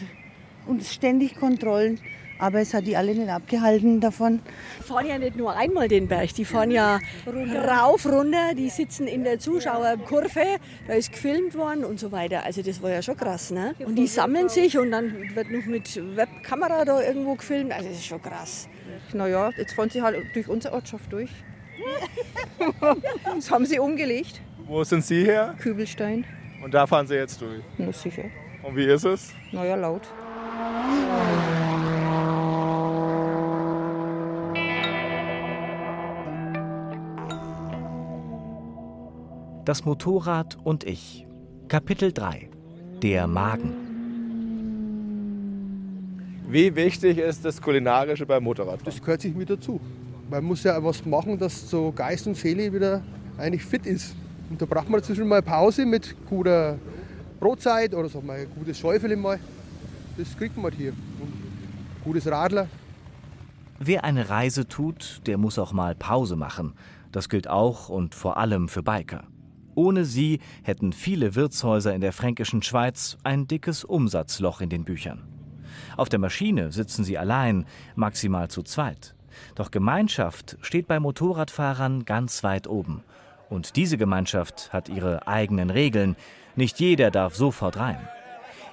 und 0.66 0.84
ständig 0.84 1.36
Kontrollen. 1.36 1.98
Aber 2.38 2.60
es 2.60 2.74
hat 2.74 2.86
die 2.86 2.96
alle 2.96 3.14
nicht 3.14 3.30
abgehalten 3.30 4.00
davon. 4.00 4.40
Die 4.80 4.82
fahren 4.82 5.06
ja 5.06 5.16
nicht 5.16 5.36
nur 5.36 5.56
einmal 5.56 5.88
den 5.88 6.06
Berg, 6.06 6.34
die 6.34 6.44
fahren 6.44 6.70
ja 6.70 6.98
rauf, 7.26 8.04
runter, 8.04 8.54
die 8.54 8.68
sitzen 8.68 9.06
in 9.06 9.24
der 9.24 9.38
Zuschauerkurve, 9.38 10.58
da 10.86 10.94
ist 10.94 11.12
gefilmt 11.12 11.54
worden 11.56 11.84
und 11.84 11.98
so 11.98 12.12
weiter. 12.12 12.44
Also 12.44 12.60
das 12.60 12.82
war 12.82 12.90
ja 12.90 13.00
schon 13.00 13.16
krass. 13.16 13.52
Ne? 13.52 13.74
Und 13.86 13.94
die 13.94 14.08
sammeln 14.08 14.50
sich 14.50 14.76
und 14.76 14.90
dann 14.90 15.34
wird 15.34 15.50
noch 15.50 15.64
mit 15.64 15.98
Webkamera 16.16 16.84
da 16.84 17.00
irgendwo 17.00 17.36
gefilmt. 17.36 17.72
Also 17.72 17.88
das 17.88 17.98
ist 17.98 18.06
schon 18.06 18.20
krass. 18.20 18.68
Naja, 19.12 19.50
jetzt 19.56 19.74
fahren 19.74 19.90
sie 19.90 20.02
halt 20.02 20.16
durch 20.34 20.48
unsere 20.48 20.74
Ortschaft 20.74 21.12
durch. 21.12 21.30
das 23.24 23.50
haben 23.50 23.66
sie 23.66 23.78
umgelegt. 23.78 24.40
Wo 24.66 24.84
sind 24.84 25.04
Sie 25.04 25.24
her? 25.24 25.54
Kübelstein. 25.58 26.24
Und 26.62 26.72
da 26.72 26.86
fahren 26.86 27.06
Sie 27.06 27.14
jetzt 27.14 27.40
durch. 27.40 27.62
Na 27.78 27.92
sicher. 27.92 28.24
Und 28.62 28.76
wie 28.76 28.84
ist 28.84 29.04
es? 29.04 29.32
Naja, 29.50 29.74
laut. 29.74 30.08
Das 39.64 39.84
Motorrad 39.84 40.56
und 40.64 40.84
ich. 40.84 41.26
Kapitel 41.68 42.12
3. 42.12 42.48
Der 43.02 43.26
Magen. 43.26 43.91
Wie 46.52 46.76
wichtig 46.76 47.16
ist 47.16 47.46
das 47.46 47.62
Kulinarische 47.62 48.26
beim 48.26 48.44
Motorrad? 48.44 48.80
Das 48.84 49.00
gehört 49.00 49.22
sich 49.22 49.34
mit 49.34 49.48
dazu. 49.48 49.80
Man 50.28 50.44
muss 50.44 50.62
ja 50.64 50.84
was 50.84 51.02
machen, 51.06 51.38
dass 51.38 51.70
so 51.70 51.90
Geist 51.92 52.26
und 52.26 52.36
Seele 52.36 52.70
wieder 52.70 53.00
eigentlich 53.38 53.64
fit 53.64 53.86
ist. 53.86 54.14
Und 54.50 54.60
da 54.60 54.66
braucht 54.66 54.90
man 54.90 55.00
dazwischen 55.00 55.26
mal 55.26 55.40
Pause 55.40 55.86
mit 55.86 56.14
guter 56.28 56.78
Brotzeit 57.40 57.94
oder 57.94 58.06
so 58.10 58.20
mal 58.20 58.40
ein 58.40 58.48
gutes 58.54 58.78
Schäufele 58.78 59.16
mal. 59.16 59.40
Das 60.18 60.36
kriegt 60.36 60.58
man 60.58 60.70
hier. 60.72 60.90
Und 60.90 61.32
gutes 62.04 62.30
Radler. 62.30 62.68
Wer 63.78 64.04
eine 64.04 64.28
Reise 64.28 64.68
tut, 64.68 65.22
der 65.26 65.38
muss 65.38 65.58
auch 65.58 65.72
mal 65.72 65.94
Pause 65.94 66.36
machen. 66.36 66.74
Das 67.12 67.30
gilt 67.30 67.48
auch 67.48 67.88
und 67.88 68.14
vor 68.14 68.36
allem 68.36 68.68
für 68.68 68.82
Biker. 68.82 69.24
Ohne 69.74 70.04
sie 70.04 70.38
hätten 70.64 70.92
viele 70.92 71.34
Wirtshäuser 71.34 71.94
in 71.94 72.02
der 72.02 72.12
fränkischen 72.12 72.60
Schweiz 72.60 73.16
ein 73.24 73.46
dickes 73.46 73.84
Umsatzloch 73.84 74.60
in 74.60 74.68
den 74.68 74.84
Büchern. 74.84 75.31
Auf 75.96 76.08
der 76.08 76.18
Maschine 76.18 76.72
sitzen 76.72 77.04
sie 77.04 77.18
allein, 77.18 77.66
maximal 77.94 78.48
zu 78.48 78.62
zweit. 78.62 79.14
Doch 79.54 79.70
Gemeinschaft 79.70 80.56
steht 80.60 80.86
bei 80.86 81.00
Motorradfahrern 81.00 82.04
ganz 82.04 82.44
weit 82.44 82.66
oben. 82.66 83.02
Und 83.48 83.76
diese 83.76 83.98
Gemeinschaft 83.98 84.72
hat 84.72 84.88
ihre 84.88 85.26
eigenen 85.26 85.70
Regeln. 85.70 86.16
Nicht 86.56 86.80
jeder 86.80 87.10
darf 87.10 87.34
sofort 87.34 87.76
rein. 87.76 88.08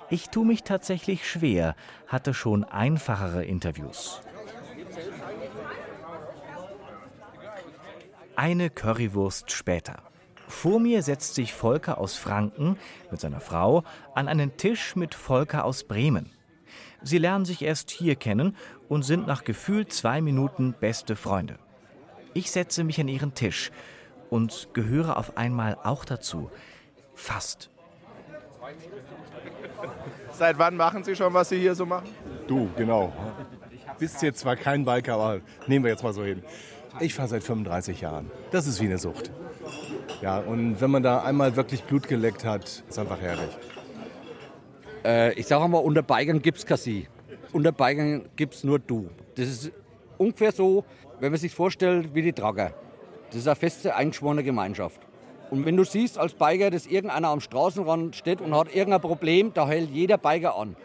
Ich 0.09 0.29
tue 0.29 0.45
mich 0.45 0.63
tatsächlich 0.63 1.29
schwer, 1.29 1.75
hatte 2.07 2.33
schon 2.33 2.63
einfachere 2.63 3.43
Interviews. 3.43 4.21
Eine 8.35 8.69
Currywurst 8.69 9.51
später. 9.51 9.97
Vor 10.47 10.79
mir 10.79 11.03
setzt 11.03 11.35
sich 11.35 11.53
Volker 11.53 11.99
aus 11.99 12.15
Franken 12.15 12.77
mit 13.11 13.19
seiner 13.19 13.39
Frau 13.39 13.83
an 14.15 14.27
einen 14.27 14.57
Tisch 14.57 14.95
mit 14.95 15.13
Volker 15.13 15.63
aus 15.63 15.83
Bremen. 15.83 16.31
Sie 17.01 17.17
lernen 17.17 17.45
sich 17.45 17.61
erst 17.61 17.91
hier 17.91 18.15
kennen 18.15 18.55
und 18.87 19.03
sind 19.03 19.27
nach 19.27 19.43
gefühlt 19.43 19.93
zwei 19.93 20.21
Minuten 20.21 20.73
beste 20.79 21.15
Freunde. 21.15 21.57
Ich 22.33 22.51
setze 22.51 22.83
mich 22.83 22.99
an 22.99 23.07
ihren 23.07 23.33
Tisch 23.33 23.71
und 24.29 24.69
gehöre 24.73 25.17
auf 25.17 25.37
einmal 25.37 25.77
auch 25.83 26.05
dazu. 26.05 26.51
Fast. 27.15 27.69
Seit 30.31 30.57
wann 30.59 30.77
machen 30.77 31.03
Sie 31.03 31.15
schon, 31.15 31.33
was 31.33 31.49
Sie 31.49 31.59
hier 31.59 31.75
so 31.75 31.85
machen? 31.85 32.09
Du, 32.47 32.69
genau. 32.75 33.11
Bist 33.97 34.21
jetzt 34.21 34.39
zwar 34.39 34.55
kein 34.55 34.85
Biker, 34.85 35.15
aber 35.15 35.41
nehmen 35.67 35.83
wir 35.83 35.91
jetzt 35.91 36.03
mal 36.03 36.13
so 36.13 36.23
hin. 36.23 36.43
Ich 36.99 37.13
fahre 37.13 37.27
seit 37.27 37.43
35 37.43 38.01
Jahren. 38.01 38.31
Das 38.51 38.67
ist 38.67 38.79
wie 38.81 38.85
eine 38.85 38.97
Sucht. 38.97 39.31
Ja, 40.21 40.39
und 40.39 40.81
wenn 40.81 40.91
man 40.91 41.03
da 41.03 41.23
einmal 41.23 41.55
wirklich 41.55 41.83
Blut 41.83 42.07
geleckt 42.07 42.45
hat, 42.45 42.83
ist 42.87 42.99
einfach 42.99 43.19
herrlich. 43.19 43.57
Äh, 45.03 45.33
ich 45.33 45.47
sage 45.47 45.67
mal, 45.67 45.79
unter 45.79 46.01
Bikern 46.01 46.41
gibt 46.41 46.57
es 46.57 46.65
Kassi. 46.65 47.07
Unter 47.53 47.71
Bikern 47.71 48.29
gibt 48.35 48.55
es 48.55 48.63
nur 48.63 48.79
du. 48.79 49.09
Das 49.35 49.47
ist 49.47 49.71
ungefähr 50.17 50.51
so, 50.51 50.83
wenn 51.19 51.31
man 51.31 51.39
sich 51.39 51.53
vorstellt, 51.53 52.13
wie 52.13 52.21
die 52.21 52.33
Trager. 52.33 52.73
Das 53.27 53.37
ist 53.37 53.47
eine 53.47 53.55
feste, 53.55 53.95
eingeschworene 53.95 54.43
Gemeinschaft. 54.43 54.99
Und 55.51 55.65
wenn 55.65 55.77
du 55.77 55.83
siehst 55.83 56.17
als 56.17 56.33
Biker, 56.33 56.69
dass 56.69 56.85
irgendeiner 56.85 57.29
am 57.29 57.39
Straßenrand 57.39 58.15
steht 58.15 58.41
und 58.41 58.55
hat 58.55 58.73
irgendein 58.73 59.01
Problem, 59.01 59.51
da 59.53 59.67
hält 59.67 59.89
jeder 59.89 60.17
Biker 60.17 60.55
an. 60.55 60.75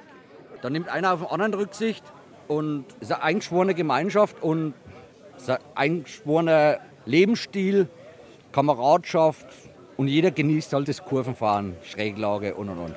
Da 0.63 0.71
nimmt 0.71 0.89
einer 0.89 1.13
auf 1.13 1.21
den 1.21 1.29
anderen 1.29 1.55
Rücksicht 1.55 2.03
und 2.49 2.87
es 3.01 3.09
ist 3.09 3.13
eine 3.13 3.23
eingeschworene 3.23 3.75
Gemeinschaft 3.75 4.43
und 4.43 4.73
es 5.37 5.43
ist 5.43 5.51
ein 5.51 5.59
eingeschworener 5.75 6.79
Lebensstil, 7.05 7.89
Kameradschaft 8.53 9.47
und 9.97 10.09
jeder 10.09 10.31
genießt 10.31 10.73
halt 10.73 10.89
das 10.89 11.05
Kurvenfahren, 11.05 11.77
Schräglage 11.83 12.55
und 12.55 12.71
und 12.71 12.79
und. 12.79 12.95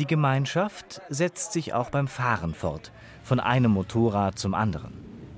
Die 0.00 0.06
Gemeinschaft 0.06 1.02
setzt 1.10 1.52
sich 1.52 1.74
auch 1.74 1.90
beim 1.90 2.08
Fahren 2.08 2.54
fort, 2.54 2.90
von 3.22 3.38
einem 3.38 3.72
Motorrad 3.72 4.38
zum 4.38 4.54
anderen. 4.54 4.94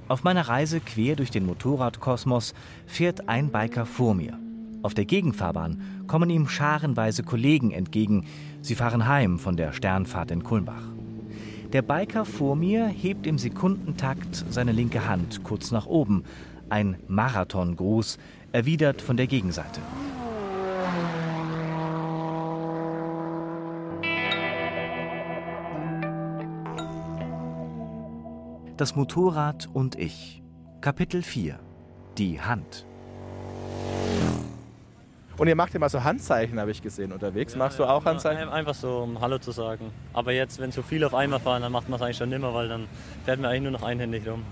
Auf 0.07 0.23
meiner 0.23 0.47
Reise 0.47 0.78
quer 0.78 1.16
durch 1.16 1.33
den 1.33 1.47
Motorradkosmos 1.47 2.54
fährt 2.87 3.28
ein 3.28 3.50
Biker 3.50 3.87
vor 3.87 4.14
mir. 4.14 4.38
Auf 4.83 4.95
der 4.95 5.04
Gegenfahrbahn 5.04 6.04
kommen 6.07 6.31
ihm 6.31 6.47
scharenweise 6.47 7.25
Kollegen 7.25 7.73
entgegen. 7.73 8.25
Sie 8.61 8.76
fahren 8.76 9.09
heim 9.09 9.40
von 9.40 9.57
der 9.57 9.73
Sternfahrt 9.73 10.31
in 10.31 10.45
Kulmbach. 10.45 10.85
Der 11.73 11.83
Biker 11.83 12.25
vor 12.25 12.54
mir 12.54 12.87
hebt 12.87 13.26
im 13.26 13.38
Sekundentakt 13.38 14.45
seine 14.49 14.71
linke 14.71 15.09
Hand 15.09 15.42
kurz 15.42 15.73
nach 15.73 15.87
oben. 15.87 16.23
Ein 16.69 16.99
Marathongruß, 17.09 18.16
erwidert 18.52 19.02
von 19.02 19.16
der 19.16 19.26
Gegenseite. 19.26 19.81
Das 28.79 28.97
Motorrad 28.97 29.69
und 29.75 29.97
ich. 29.97 30.43
Kapitel 30.81 31.23
4. 31.23 31.59
Die 32.17 32.41
Hand. 32.41 32.87
Und 35.37 35.47
ihr 35.47 35.57
macht 35.57 35.75
immer 35.75 35.91
so 35.91 36.02
Handzeichen, 36.02 36.59
habe 36.59 36.71
ich 36.71 36.81
gesehen, 36.81 37.12
unterwegs. 37.12 37.55
Machst 37.55 37.79
du 37.79 37.85
auch 37.85 38.07
Handzeichen? 38.07 38.49
Einfach 38.49 38.75
so, 38.75 39.00
um 39.00 39.21
Hallo 39.21 39.38
zu 39.38 39.50
sagen. 39.50 39.93
Aber 40.14 40.33
jetzt, 40.33 40.59
wenn 40.59 40.73
so 40.73 40.81
viele 40.81 41.05
auf 41.05 41.14
einmal 41.14 41.38
fahren, 41.38 41.61
dann 41.61 41.71
macht 41.71 41.91
man 41.91 41.99
es 41.99 42.02
eigentlich 42.02 42.17
schon 42.17 42.31
nimmer, 42.31 42.55
weil 42.55 42.69
dann 42.69 42.87
fährt 43.26 43.41
man 43.41 43.50
eigentlich 43.50 43.62
nur 43.62 43.73
noch 43.73 43.83
einhändig 43.83 44.26
rum. 44.26 44.43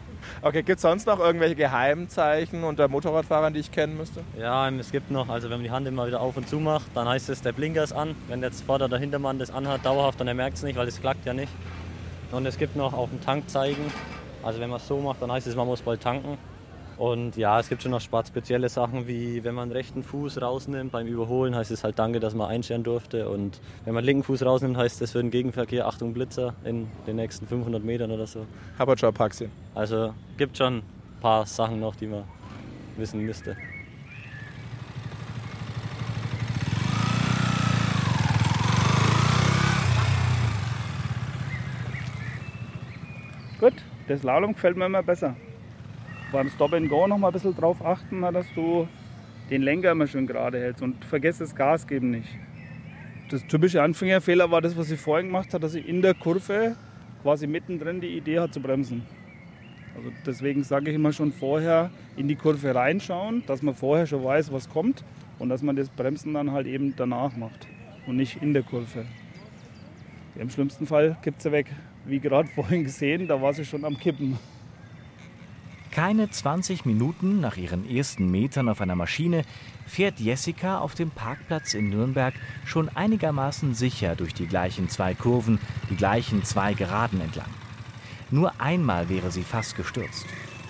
Okay, 0.42 0.62
gibt 0.62 0.76
es 0.76 0.82
sonst 0.82 1.06
noch 1.06 1.18
irgendwelche 1.18 1.54
Geheimzeichen 1.54 2.64
unter 2.64 2.88
Motorradfahrern, 2.88 3.54
die 3.54 3.60
ich 3.60 3.72
kennen 3.72 3.96
müsste? 3.96 4.20
Ja, 4.38 4.68
es 4.68 4.92
gibt 4.92 5.10
noch, 5.10 5.30
also 5.30 5.48
wenn 5.48 5.58
man 5.58 5.64
die 5.64 5.70
Hand 5.70 5.88
immer 5.88 6.06
wieder 6.06 6.20
auf 6.20 6.36
und 6.36 6.46
zu 6.46 6.60
macht, 6.60 6.90
dann 6.94 7.08
heißt 7.08 7.30
es, 7.30 7.40
der 7.40 7.52
Blinker 7.52 7.82
ist 7.82 7.94
an. 7.94 8.14
Wenn 8.28 8.42
jetzt 8.42 8.64
Vorder- 8.64 8.84
oder 8.84 8.98
Hintermann 8.98 9.38
das 9.38 9.50
anhat, 9.50 9.86
dauerhaft, 9.86 10.20
dann 10.20 10.36
merkt 10.36 10.58
es 10.58 10.62
nicht, 10.62 10.76
weil 10.76 10.88
es 10.88 11.00
klackt 11.00 11.24
ja 11.24 11.32
nicht. 11.32 11.52
Und 12.32 12.46
es 12.46 12.58
gibt 12.58 12.76
noch 12.76 12.92
auf 12.92 13.10
dem 13.10 13.20
Tank 13.20 13.50
zeigen. 13.50 13.92
Also 14.42 14.60
wenn 14.60 14.70
man 14.70 14.78
es 14.78 14.86
so 14.86 14.98
macht, 14.98 15.20
dann 15.20 15.32
heißt 15.32 15.46
es, 15.46 15.56
man 15.56 15.66
muss 15.66 15.82
bald 15.82 16.00
tanken. 16.00 16.38
Und 16.96 17.36
ja, 17.36 17.58
es 17.58 17.70
gibt 17.70 17.82
schon 17.82 17.92
noch 17.92 18.00
spezielle 18.00 18.68
Sachen, 18.68 19.08
wie 19.08 19.42
wenn 19.42 19.54
man 19.54 19.72
rechten 19.72 20.02
Fuß 20.02 20.42
rausnimmt 20.42 20.92
beim 20.92 21.06
Überholen, 21.06 21.56
heißt 21.56 21.70
es 21.70 21.82
halt 21.82 21.98
Danke, 21.98 22.20
dass 22.20 22.34
man 22.34 22.48
einscheren 22.50 22.84
durfte. 22.84 23.28
Und 23.28 23.58
wenn 23.86 23.94
man 23.94 24.04
linken 24.04 24.22
Fuß 24.22 24.44
rausnimmt, 24.44 24.76
heißt 24.76 25.00
es 25.00 25.12
für 25.12 25.22
den 25.22 25.30
Gegenverkehr 25.30 25.86
Achtung 25.86 26.12
Blitzer 26.12 26.54
in 26.62 26.88
den 27.06 27.16
nächsten 27.16 27.46
500 27.46 27.82
Metern 27.82 28.10
oder 28.10 28.26
so. 28.26 28.46
Haberjob 28.78 29.14
Paxi. 29.14 29.48
Also 29.74 30.12
gibt 30.36 30.58
schon 30.58 30.78
ein 30.78 30.82
paar 31.22 31.46
Sachen 31.46 31.80
noch, 31.80 31.96
die 31.96 32.06
man 32.06 32.24
wissen 32.96 33.20
müsste. 33.20 33.56
Gut, 43.58 43.74
das 44.10 44.22
Slalom 44.22 44.54
gefällt 44.54 44.76
mir 44.76 44.86
immer 44.86 45.04
besser. 45.04 45.36
Beim 46.32 46.50
Stop 46.50 46.72
and 46.72 46.88
Go 46.88 47.06
noch 47.06 47.16
mal 47.16 47.28
ein 47.28 47.32
bisschen 47.32 47.54
drauf 47.54 47.84
achten, 47.84 48.20
dass 48.20 48.46
du 48.54 48.88
den 49.50 49.62
Lenker 49.62 49.92
immer 49.92 50.08
schön 50.08 50.26
gerade 50.26 50.58
hältst 50.58 50.82
und 50.82 51.04
vergiss 51.04 51.38
das 51.38 51.54
Gas 51.54 51.86
geben 51.86 52.10
nicht. 52.10 52.28
Das 53.30 53.46
typische 53.46 53.82
Anfängerfehler 53.82 54.50
war 54.50 54.60
das, 54.60 54.76
was 54.76 54.90
ich 54.90 55.00
vorhin 55.00 55.26
gemacht 55.26 55.54
habe, 55.54 55.62
dass 55.62 55.74
ich 55.74 55.88
in 55.88 56.02
der 56.02 56.14
Kurve 56.14 56.74
quasi 57.22 57.46
mittendrin 57.46 58.00
die 58.00 58.16
Idee 58.16 58.40
hat 58.40 58.52
zu 58.52 58.60
bremsen. 58.60 59.06
Also 59.96 60.10
deswegen 60.26 60.64
sage 60.64 60.90
ich 60.90 60.96
immer 60.96 61.12
schon 61.12 61.32
vorher 61.32 61.90
in 62.16 62.26
die 62.26 62.36
Kurve 62.36 62.74
reinschauen, 62.74 63.44
dass 63.46 63.62
man 63.62 63.76
vorher 63.76 64.08
schon 64.08 64.24
weiß, 64.24 64.52
was 64.52 64.68
kommt 64.68 65.04
und 65.38 65.50
dass 65.50 65.62
man 65.62 65.76
das 65.76 65.88
Bremsen 65.88 66.34
dann 66.34 66.50
halt 66.50 66.66
eben 66.66 66.94
danach 66.96 67.36
macht 67.36 67.68
und 68.08 68.16
nicht 68.16 68.42
in 68.42 68.54
der 68.54 68.64
Kurve. 68.64 69.04
Im 70.34 70.50
schlimmsten 70.50 70.86
Fall 70.86 71.16
kippt 71.22 71.42
sie 71.42 71.52
weg. 71.52 71.66
Wie 72.10 72.20
gerade 72.20 72.48
vorhin 72.54 72.84
gesehen, 72.84 73.28
da 73.28 73.40
war 73.40 73.54
sie 73.54 73.64
schon 73.64 73.84
am 73.84 73.98
Kippen. 73.98 74.38
Keine 75.92 76.30
20 76.30 76.84
Minuten 76.84 77.40
nach 77.40 77.56
ihren 77.56 77.88
ersten 77.88 78.30
Metern 78.30 78.68
auf 78.68 78.80
einer 78.80 78.94
Maschine 78.94 79.42
fährt 79.86 80.20
Jessica 80.20 80.78
auf 80.78 80.94
dem 80.94 81.10
Parkplatz 81.10 81.74
in 81.74 81.88
Nürnberg 81.88 82.34
schon 82.64 82.88
einigermaßen 82.88 83.74
sicher 83.74 84.14
durch 84.14 84.32
die 84.32 84.46
gleichen 84.46 84.88
zwei 84.88 85.14
Kurven, 85.14 85.58
die 85.88 85.96
gleichen 85.96 86.44
zwei 86.44 86.74
Geraden 86.74 87.20
entlang. 87.20 87.50
Nur 88.30 88.60
einmal 88.60 89.08
wäre 89.08 89.32
sie 89.32 89.42
fast 89.42 89.76
gestürzt. 89.76 90.26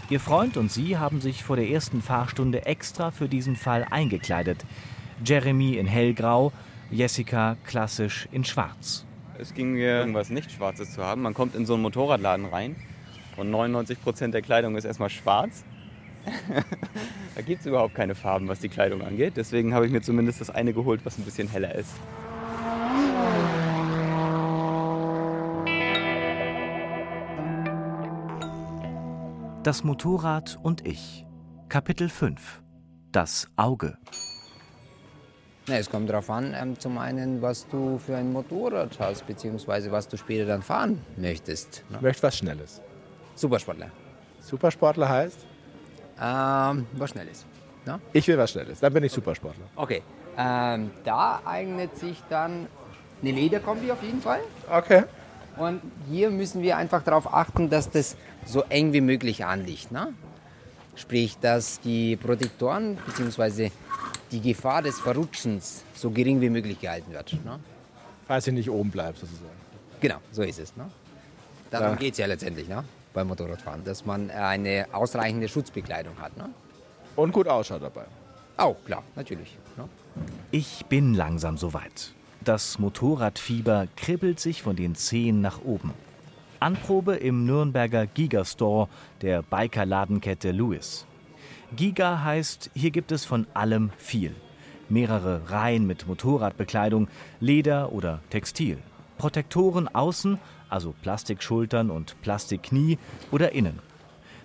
Ihr 0.08 0.20
Freund 0.20 0.56
und 0.56 0.72
sie 0.72 0.96
haben 0.96 1.20
sich 1.20 1.44
vor 1.44 1.56
der 1.56 1.68
ersten 1.68 2.00
Fahrstunde 2.00 2.64
extra 2.64 3.10
für 3.10 3.28
diesen 3.28 3.56
Fall 3.56 3.86
eingekleidet. 3.90 4.64
Jeremy 5.22 5.76
in 5.76 5.86
hellgrau, 5.86 6.52
Jessica 6.90 7.56
klassisch 7.64 8.26
in 8.32 8.44
schwarz. 8.44 9.04
Es 9.40 9.54
ging 9.54 9.72
mir 9.72 10.00
irgendwas 10.00 10.28
nicht 10.28 10.52
Schwarzes 10.52 10.92
zu 10.92 11.02
haben. 11.02 11.22
Man 11.22 11.32
kommt 11.32 11.54
in 11.54 11.64
so 11.64 11.72
einen 11.72 11.82
Motorradladen 11.82 12.44
rein 12.44 12.76
und 13.38 13.50
99 13.50 14.02
Prozent 14.02 14.34
der 14.34 14.42
Kleidung 14.42 14.76
ist 14.76 14.84
erstmal 14.84 15.08
schwarz. 15.08 15.64
da 17.34 17.40
gibt 17.40 17.60
es 17.60 17.66
überhaupt 17.66 17.94
keine 17.94 18.14
Farben, 18.14 18.48
was 18.48 18.60
die 18.60 18.68
Kleidung 18.68 19.00
angeht. 19.00 19.34
Deswegen 19.36 19.72
habe 19.72 19.86
ich 19.86 19.92
mir 19.92 20.02
zumindest 20.02 20.42
das 20.42 20.50
eine 20.50 20.74
geholt, 20.74 21.00
was 21.04 21.16
ein 21.16 21.24
bisschen 21.24 21.48
heller 21.48 21.74
ist. 21.74 21.94
Das 29.62 29.84
Motorrad 29.84 30.58
und 30.62 30.86
ich. 30.86 31.24
Kapitel 31.70 32.10
5. 32.10 32.62
Das 33.10 33.48
Auge. 33.56 33.96
Na, 35.70 35.76
es 35.76 35.88
kommt 35.88 36.10
darauf 36.10 36.28
an, 36.30 36.52
ähm, 36.60 36.76
zum 36.80 36.98
einen, 36.98 37.40
was 37.42 37.68
du 37.68 37.96
für 37.98 38.16
ein 38.16 38.32
Motorrad 38.32 38.98
hast, 38.98 39.24
beziehungsweise 39.28 39.92
was 39.92 40.08
du 40.08 40.16
später 40.16 40.44
dann 40.44 40.62
fahren 40.62 41.00
möchtest. 41.16 41.84
Ne? 41.88 41.98
Ich 41.98 42.02
möchte 42.02 42.24
was 42.24 42.38
Schnelles. 42.38 42.80
Supersportler. 43.36 43.86
Supersportler 44.40 45.08
heißt? 45.08 45.38
Ähm, 46.20 46.86
was 46.94 47.10
Schnelles. 47.10 47.46
Ne? 47.86 48.00
Ich 48.12 48.26
will 48.26 48.36
was 48.36 48.50
Schnelles, 48.50 48.80
dann 48.80 48.92
bin 48.92 49.04
ich 49.04 49.12
Supersportler. 49.12 49.64
Okay. 49.76 50.02
Ähm, 50.36 50.90
da 51.04 51.40
eignet 51.44 51.96
sich 51.96 52.20
dann 52.28 52.66
eine 53.22 53.30
Lederkombi 53.30 53.92
auf 53.92 54.02
jeden 54.02 54.20
Fall. 54.20 54.40
Okay. 54.68 55.04
Und 55.56 55.82
hier 56.10 56.30
müssen 56.30 56.62
wir 56.62 56.78
einfach 56.78 57.04
darauf 57.04 57.32
achten, 57.32 57.70
dass 57.70 57.88
das 57.88 58.16
so 58.44 58.64
eng 58.70 58.92
wie 58.92 59.02
möglich 59.02 59.44
anliegt. 59.44 59.92
Ne? 59.92 60.14
Sprich, 60.96 61.38
dass 61.38 61.78
die 61.78 62.16
Protektoren 62.16 62.98
bzw. 63.06 63.70
die 64.32 64.40
Gefahr 64.40 64.82
des 64.82 64.98
Verrutschens 65.00 65.84
so 65.94 66.10
gering 66.10 66.40
wie 66.40 66.50
möglich 66.50 66.80
gehalten 66.80 67.12
wird. 67.12 67.32
Ne? 67.44 67.58
Falls 68.26 68.46
ich 68.46 68.54
nicht 68.54 68.70
oben 68.70 68.90
bleibe, 68.90 69.18
sozusagen. 69.18 69.50
Genau, 70.00 70.16
so 70.32 70.42
ist 70.42 70.58
es. 70.58 70.76
Ne? 70.76 70.86
Darum 71.70 71.90
Ja. 71.90 71.94
geht 71.96 72.12
es 72.12 72.18
ja 72.18 72.26
letztendlich 72.26 72.68
ne? 72.68 72.84
beim 73.12 73.28
Motorradfahren, 73.28 73.84
dass 73.84 74.04
man 74.06 74.30
eine 74.30 74.86
ausreichende 74.92 75.48
Schutzbekleidung 75.48 76.18
hat. 76.20 76.36
Ne? 76.36 76.48
Und 77.16 77.32
gut 77.32 77.48
ausschaut 77.48 77.82
dabei. 77.82 78.04
Auch, 78.56 78.76
klar, 78.84 79.02
natürlich. 79.16 79.56
Ne? 79.76 79.88
Ich 80.50 80.84
bin 80.86 81.14
langsam 81.14 81.56
soweit. 81.56 82.12
Das 82.44 82.78
Motorradfieber 82.78 83.88
kribbelt 83.96 84.40
sich 84.40 84.62
von 84.62 84.76
den 84.76 84.94
Zehen 84.94 85.40
nach 85.40 85.60
oben. 85.64 85.92
Anprobe 86.58 87.16
im 87.16 87.46
Nürnberger 87.46 88.06
Gigastore 88.06 88.88
der 89.22 89.42
Biker-Ladenkette 89.42 90.50
Lewis. 90.50 91.06
Giga 91.76 92.24
heißt, 92.24 92.70
hier 92.74 92.90
gibt 92.90 93.12
es 93.12 93.24
von 93.24 93.46
allem 93.54 93.90
viel. 93.96 94.34
Mehrere 94.88 95.50
Reihen 95.50 95.86
mit 95.86 96.08
Motorradbekleidung, 96.08 97.08
Leder 97.38 97.92
oder 97.92 98.20
Textil. 98.30 98.78
Protektoren 99.18 99.86
außen, 99.86 100.38
also 100.68 100.94
Plastikschultern 101.02 101.90
und 101.90 102.20
Plastikknie 102.22 102.98
oder 103.30 103.52
innen. 103.52 103.78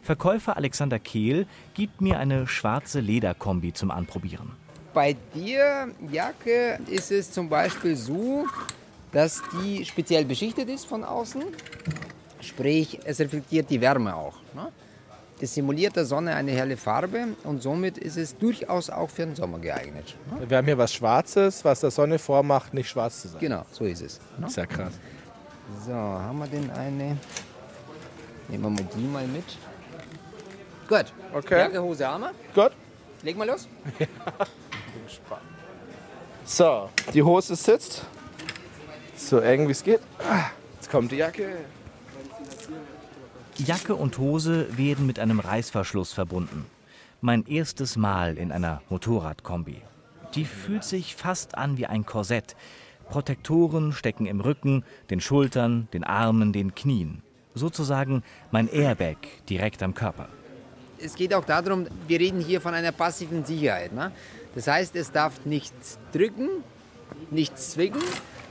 Verkäufer 0.03 0.55
Alexander 0.55 0.99
Kehl 0.99 1.47
gibt 1.73 1.99
mir 1.99 2.19
eine 2.19 2.45
schwarze 2.45 2.99
Lederkombi 2.99 3.73
zum 3.73 3.89
Anprobieren. 3.89 4.51
Bei 4.93 5.15
der 5.33 5.87
Jacke 6.11 6.79
ist 6.87 7.11
es 7.11 7.31
zum 7.31 7.49
Beispiel 7.49 7.95
so, 7.95 8.45
dass 9.11 9.41
die 9.51 9.83
speziell 9.83 10.25
beschichtet 10.25 10.69
ist 10.69 10.85
von 10.85 11.03
außen. 11.03 11.43
Sprich, 12.39 12.99
es 13.03 13.19
reflektiert 13.19 13.69
die 13.71 13.81
Wärme 13.81 14.15
auch. 14.15 14.35
Ne? 14.53 14.71
Das 15.41 15.53
simuliert 15.53 15.95
der 15.97 16.05
Sonne 16.05 16.33
eine 16.33 16.51
helle 16.51 16.77
Farbe 16.77 17.27
und 17.43 17.61
somit 17.61 17.97
ist 17.97 18.15
es 18.17 18.37
durchaus 18.37 18.89
auch 18.89 19.09
für 19.09 19.25
den 19.25 19.35
Sommer 19.35 19.59
geeignet. 19.59 20.15
Ne? 20.31 20.49
Wir 20.49 20.57
haben 20.57 20.65
hier 20.65 20.77
was 20.77 20.93
Schwarzes, 20.93 21.65
was 21.65 21.81
der 21.81 21.91
Sonne 21.91 22.19
vormacht, 22.19 22.73
nicht 22.73 22.89
schwarz 22.89 23.21
zu 23.23 23.27
sein. 23.27 23.41
Genau, 23.41 23.65
so 23.71 23.83
ist 23.83 24.01
es. 24.01 24.19
Ne? 24.37 24.47
Ist 24.47 24.55
ja 24.55 24.65
krass. 24.65 24.93
So, 25.85 25.93
haben 25.93 26.39
wir 26.39 26.47
denn 26.47 26.69
eine? 26.71 27.17
Nehmen 28.47 28.63
wir 28.63 28.69
mal 28.69 28.89
die 28.95 29.03
mal 29.03 29.27
mit. 29.27 29.43
Gut. 30.87 31.11
Okay. 31.33 31.57
Jacke, 31.59 31.81
Hose, 31.81 32.07
Arme. 32.07 32.31
Gut. 32.53 32.71
Leg 33.23 33.37
mal 33.37 33.47
los. 33.47 33.67
Bin 33.97 34.07
gespannt. 35.05 35.41
So, 36.45 36.89
die 37.13 37.23
Hose 37.23 37.55
sitzt. 37.55 38.03
So 39.17 39.39
eng 39.39 39.67
wie 39.67 39.71
es 39.71 39.83
geht. 39.83 40.01
Ah, 40.19 40.51
Jetzt 40.75 40.91
kommt 40.91 41.11
die 41.11 41.15
Jacke. 41.15 41.57
Jacke 43.57 43.95
und 43.95 44.17
Hose 44.17 44.77
werden 44.77 45.05
mit 45.05 45.17
einem 45.17 45.39
Reißverschluss 45.39 46.11
verbunden. 46.11 46.65
Mein 47.21 47.45
erstes 47.45 47.95
Mal 47.95 48.37
in 48.37 48.51
einer 48.51 48.81
Motorradkombi. 48.89 49.81
Die 50.35 50.43
fühlt 50.43 50.83
sich 50.83 51.15
fast 51.15 51.57
an 51.57 51.77
wie 51.77 51.85
ein 51.85 52.05
Korsett. 52.05 52.55
Protektoren 53.09 53.93
stecken 53.93 54.25
im 54.25 54.41
Rücken, 54.41 54.83
den 55.09 55.21
Schultern, 55.21 55.87
den 55.93 56.03
Armen, 56.03 56.51
den 56.51 56.75
Knien. 56.75 57.21
Sozusagen 57.53 58.23
mein 58.51 58.67
Airbag 58.67 59.17
direkt 59.49 59.81
am 59.83 59.93
Körper. 59.93 60.27
es 60.99 61.15
geht 61.15 61.33
auch 61.33 61.45
darum, 61.45 61.87
wir 62.07 62.19
reden 62.19 62.41
hier 62.41 62.59
von 62.59 62.73
einer 62.73 62.91
passiven 62.91 63.45
Sicherheit. 63.45 63.93
Ne? 63.93 64.11
Das 64.53 64.67
heißt, 64.67 64.95
es 64.97 65.11
darf 65.11 65.45
nichts 65.45 65.97
drücken, 66.11 66.49
nichts 67.31 67.71
zwicken. 67.71 68.01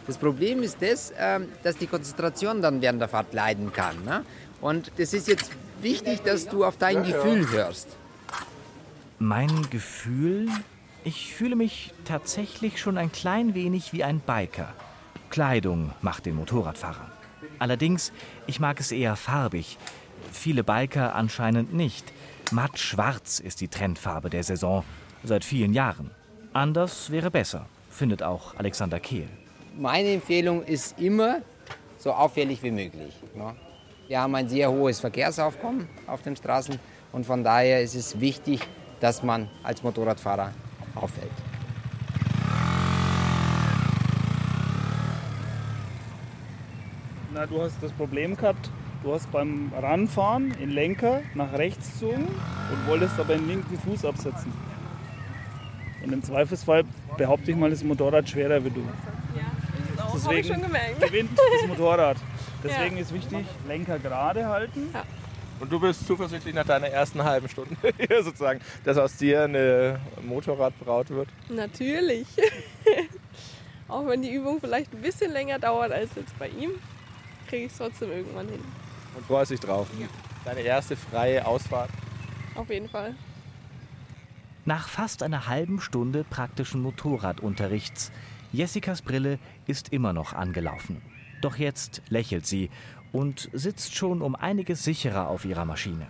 Das 0.07 0.19
Problem 0.19 0.63
ist 0.63 0.83
das, 0.83 1.13
ähm, 1.19 1.49
dass 1.63 1.79
die 1.79 1.87
Konzentration 1.87 2.61
dann 2.61 2.83
während 2.83 3.01
der 3.01 3.09
Fahrt 3.09 3.33
leiden 3.33 3.73
kann. 3.73 4.05
Ne? 4.05 4.23
Und 4.61 4.93
es 4.97 5.13
ist 5.13 5.29
jetzt 5.29 5.51
wichtig, 5.81 6.23
dass 6.23 6.49
du 6.49 6.65
auf 6.65 6.77
dein 6.77 7.03
Gefühl 7.05 7.51
hörst. 7.51 7.89
Mein 9.19 9.71
Gefühl? 9.71 10.49
Ich 11.05 11.35
fühle 11.35 11.57
mich 11.57 11.93
tatsächlich 12.05 12.81
schon 12.81 12.97
ein 12.97 13.13
klein 13.13 13.55
wenig 13.55 13.93
wie 13.93 14.05
ein 14.05 14.21
Biker. 14.21 14.73
Kleidung 15.31 15.91
macht 16.01 16.27
den 16.27 16.37
Motorradfahrer. 16.37 17.11
Allerdings, 17.59 18.13
ich 18.47 18.61
mag 18.61 18.81
es 18.81 18.91
eher 18.91 19.17
farbig. 19.17 19.79
Viele 20.33 20.65
Biker 20.65 21.15
anscheinend 21.15 21.75
nicht. 21.75 22.13
Matt 22.51 22.79
schwarz 22.79 23.39
ist 23.39 23.61
die 23.61 23.69
Trendfarbe 23.69 24.31
der 24.31 24.45
Saison 24.45 24.85
seit 25.23 25.45
vielen 25.45 25.73
Jahren. 25.75 26.11
Anders 26.53 27.11
wäre 27.11 27.31
besser, 27.31 27.67
findet 27.91 28.23
auch 28.23 28.57
Alexander 28.57 29.01
Kehl. 29.01 29.29
Meine 29.77 30.11
Empfehlung 30.11 30.63
ist 30.63 30.99
immer 31.01 31.39
so 31.99 32.13
auffällig 32.13 32.63
wie 32.63 32.71
möglich. 32.71 33.15
Ne? 33.35 33.55
Wir 34.07 34.21
haben 34.21 34.35
ein 34.35 34.49
sehr 34.49 34.71
hohes 34.71 35.01
Verkehrsaufkommen 35.01 35.89
auf 36.07 36.21
den 36.23 36.37
Straßen 36.37 36.79
und 37.13 37.25
von 37.25 37.43
daher 37.43 37.81
ist 37.83 37.95
es 37.95 38.21
wichtig, 38.21 38.61
dass 39.01 39.23
man 39.23 39.49
als 39.63 39.83
Motorradfahrer 39.83 40.53
auffällt. 40.95 41.31
Na, 47.33 47.47
du 47.47 47.63
hast 47.63 47.83
das 47.83 47.93
Problem 47.93 48.37
gehabt, 48.37 48.71
du 49.03 49.13
hast 49.13 49.31
beim 49.33 49.73
Ranfahren 49.81 50.55
den 50.61 50.71
Lenker 50.71 51.23
nach 51.35 51.53
rechts 51.55 51.93
gezogen 51.93 52.27
und 52.27 52.87
wolltest 52.87 53.19
aber 53.19 53.35
den 53.35 53.49
linken 53.49 53.79
Fuß 53.79 54.05
absetzen. 54.05 54.53
Und 56.05 56.13
im 56.13 56.23
Zweifelsfall 56.23 56.85
behaupte 57.17 57.51
ich 57.51 57.57
mal, 57.57 57.73
ist 57.73 57.81
das 57.81 57.89
Motorrad 57.89 58.29
schwerer 58.29 58.63
wie 58.65 58.71
du. 58.71 58.81
Ja, 58.81 59.43
das 59.97 60.13
Deswegen 60.13 60.41
ich 60.41 60.47
schon 60.47 60.63
gemerkt. 60.63 61.01
gewinnt 61.01 61.31
das 61.39 61.69
Motorrad. 61.69 62.19
Deswegen 62.65 62.97
Ja. 62.97 63.03
ist 63.03 63.13
wichtig, 63.13 63.47
Lenker 63.69 63.99
gerade 63.99 64.47
halten. 64.47 64.89
Und 65.61 65.71
du 65.71 65.79
bist 65.79 66.07
zuversichtlich 66.07 66.55
nach 66.55 66.65
deiner 66.67 66.89
ersten 66.89 67.23
halben 67.23 67.49
Stunde 67.49 67.77
hier 68.09 68.25
sozusagen, 68.25 68.61
dass 68.85 68.97
aus 68.99 69.17
dir 69.17 69.45
eine 69.45 70.01
Motorradbraut 70.23 71.11
wird? 71.11 71.29
Natürlich. 71.49 72.27
Auch 73.89 74.07
wenn 74.07 74.23
die 74.23 74.33
Übung 74.33 74.59
vielleicht 74.61 74.93
ein 74.93 75.03
bisschen 75.03 75.31
länger 75.33 75.59
dauert 75.59 75.93
als 75.93 76.11
jetzt 76.17 76.37
bei 76.39 76.49
ihm, 76.49 76.71
kriege 77.49 77.67
ich 77.67 77.73
es 77.73 77.79
trotzdem 77.79 78.11
irgendwann 78.11 78.49
hin. 78.49 78.61
Und 79.15 79.27
freust 79.27 79.51
dich 79.53 79.61
drauf. 79.61 79.87
Deine 80.45 80.61
erste 80.61 80.97
freie 80.97 81.47
Ausfahrt. 81.47 81.91
Auf 82.55 82.69
jeden 82.71 82.89
Fall. 82.89 83.15
Nach 84.65 84.89
fast 84.89 85.23
einer 85.23 85.47
halben 85.47 85.81
Stunde 85.81 86.25
praktischen 86.25 86.81
Motorradunterrichts. 86.83 88.11
Jessicas 88.53 89.03
Brille 89.03 89.39
ist 89.67 89.93
immer 89.93 90.13
noch 90.13 90.33
angelaufen. 90.33 91.03
Doch 91.45 91.57
jetzt 91.57 92.01
lächelt 92.09 92.47
sie 92.47 92.71
und 93.13 93.51
sitzt 93.53 93.95
schon 93.95 94.23
um 94.23 94.35
einiges 94.35 94.83
sicherer 94.83 95.29
auf 95.29 95.45
ihrer 95.45 95.67
Maschine. 95.67 96.07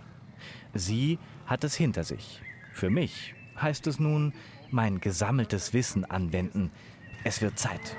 Sie 0.73 1.19
hat 1.45 1.65
es 1.65 1.75
hinter 1.75 2.05
sich. 2.05 2.41
Für 2.71 2.89
mich 2.89 3.35
heißt 3.61 3.85
es 3.87 3.99
nun, 3.99 4.31
mein 4.71 5.01
gesammeltes 5.01 5.73
Wissen 5.73 6.05
anwenden. 6.05 6.71
Es 7.25 7.41
wird 7.41 7.59
Zeit. 7.59 7.97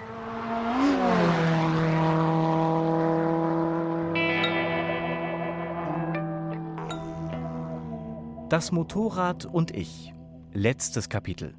Das 8.48 8.72
Motorrad 8.72 9.44
und 9.44 9.76
ich. 9.76 10.14
Letztes 10.54 11.10
Kapitel. 11.10 11.54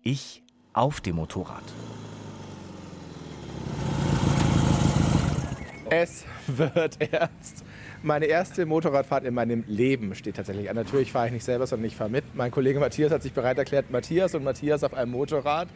Ich 0.00 0.42
auf 0.72 1.02
dem 1.02 1.16
Motorrad. 1.16 1.64
Es 5.94 6.24
wird 6.46 7.12
ernst. 7.12 7.66
Meine 8.02 8.24
erste 8.24 8.64
Motorradfahrt 8.64 9.24
in 9.24 9.34
meinem 9.34 9.62
Leben 9.66 10.14
steht 10.14 10.36
tatsächlich 10.36 10.70
an. 10.70 10.76
Natürlich 10.76 11.12
fahre 11.12 11.26
ich 11.26 11.32
nicht 11.34 11.44
selber, 11.44 11.66
sondern 11.66 11.86
ich 11.86 11.96
fahre 11.96 12.08
mit. 12.08 12.34
Mein 12.34 12.50
Kollege 12.50 12.80
Matthias 12.80 13.12
hat 13.12 13.22
sich 13.22 13.34
bereit 13.34 13.58
erklärt, 13.58 13.90
Matthias 13.90 14.34
und 14.34 14.42
Matthias 14.42 14.84
auf 14.84 14.94
einem 14.94 15.10
Motorrad. 15.10 15.68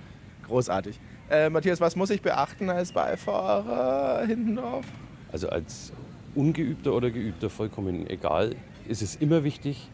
Großartig. 0.46 0.98
Äh, 1.28 1.50
Matthias, 1.50 1.82
was 1.82 1.96
muss 1.96 2.08
ich 2.08 2.22
beachten 2.22 2.70
als 2.70 2.92
Beifahrer 2.92 4.24
hinten 4.24 4.56
drauf? 4.56 4.86
Also 5.32 5.50
als 5.50 5.92
ungeübter 6.34 6.94
oder 6.94 7.10
geübter, 7.10 7.50
vollkommen 7.50 8.08
egal, 8.08 8.56
ist 8.88 9.02
es 9.02 9.16
immer 9.16 9.44
wichtig, 9.44 9.90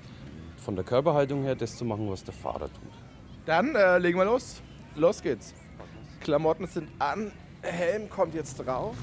von 0.57 0.77
der 0.77 0.85
Körperhaltung 0.85 1.43
her 1.43 1.57
das 1.57 1.77
zu 1.77 1.85
machen, 1.85 2.09
was 2.09 2.23
der 2.23 2.35
Fahrer 2.35 2.69
tut. 2.73 2.93
Dann 3.45 3.75
äh, 3.75 3.99
legen 3.99 4.19
wir 4.19 4.25
los. 4.25 4.63
Los 4.95 5.21
geht's. 5.21 5.53
Klamotten 6.21 6.69
sind 6.69 6.89
an, 7.01 7.33
Helm 7.63 8.09
kommt 8.09 8.37
jetzt 8.37 8.55
drauf. 8.55 8.95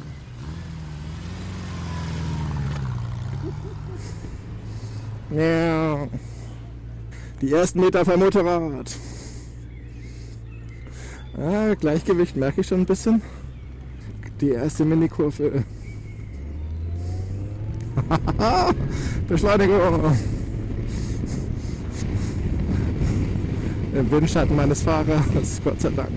Ja. 5.32 6.08
Die 7.42 7.52
ersten 7.52 7.80
Meter 7.80 8.04
vom 8.04 8.20
Motorrad. 8.20 8.96
Ah, 11.38 11.74
Gleichgewicht 11.76 12.36
merke 12.36 12.62
ich 12.62 12.68
schon 12.68 12.82
ein 12.82 12.86
bisschen. 12.86 13.22
Die 14.42 14.50
erste 14.50 14.86
Minikurve. 14.86 15.64
Beschleunigung. 19.28 20.16
Im 23.94 24.12
Windschatten 24.12 24.56
meines 24.56 24.82
Fahrers, 24.82 25.62
Gott 25.64 25.82
sei 25.82 25.90
Dank. 25.90 26.10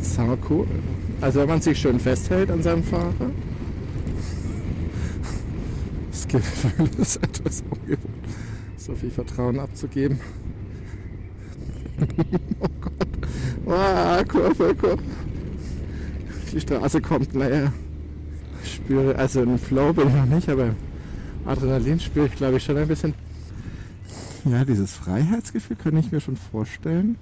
Sau 0.00 0.36
cool. 0.50 0.66
Also 1.20 1.40
wenn 1.40 1.48
man 1.48 1.60
sich 1.60 1.78
schön 1.78 1.98
festhält 1.98 2.50
an 2.50 2.62
seinem 2.62 2.82
Fahrer. 2.82 3.30
Gefühl 6.38 6.88
ist 6.98 7.16
etwas 7.16 7.62
ungewohnt, 7.70 8.26
so 8.76 8.94
viel 8.94 9.10
Vertrauen 9.10 9.60
abzugeben. 9.60 10.18
oh 12.60 12.66
Gott. 12.80 13.72
Ah, 13.72 14.24
Kurve, 14.24 14.74
Kurve. 14.74 15.02
Die 16.52 16.60
Straße 16.60 17.00
kommt 17.00 17.34
näher. 17.34 17.72
Ich 18.62 18.74
spüre, 18.74 19.16
also 19.16 19.42
einen 19.42 19.58
Flow 19.58 19.92
bin 19.92 20.08
ich 20.08 20.14
noch 20.14 20.26
nicht, 20.26 20.48
aber 20.48 20.74
Adrenalin 21.46 22.00
spüre 22.00 22.26
ich 22.26 22.34
glaube 22.34 22.56
ich 22.56 22.64
schon 22.64 22.76
ein 22.78 22.88
bisschen. 22.88 23.14
Ja, 24.44 24.64
dieses 24.64 24.92
Freiheitsgefühl 24.92 25.76
kann 25.76 25.96
ich 25.96 26.12
mir 26.12 26.20
schon 26.20 26.36
vorstellen. 26.36 27.16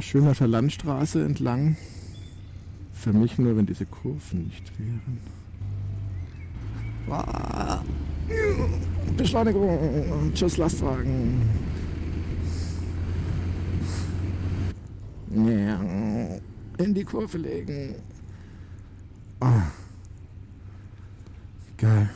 Schön 0.00 0.26
auf 0.26 0.38
der 0.38 0.48
Landstraße 0.48 1.24
entlang. 1.24 1.76
Für 2.92 3.12
mich 3.12 3.38
nur, 3.38 3.56
wenn 3.56 3.66
diese 3.66 3.86
Kurven 3.86 4.44
nicht 4.44 4.72
wären. 4.78 5.18
Beschleunigung. 9.16 10.32
Tschüss, 10.34 10.56
Lastwagen. 10.56 11.42
In 16.78 16.94
die 16.94 17.04
Kurve 17.04 17.38
legen. 17.38 17.96
Ah. 19.40 19.62
Geil. 21.76 22.10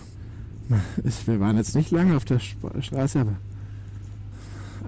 Wir 1.27 1.41
waren 1.41 1.57
jetzt 1.57 1.75
nicht 1.75 1.91
lange 1.91 2.17
auf 2.17 2.25
der 2.25 2.39
Straße, 2.39 3.21
aber. 3.21 3.37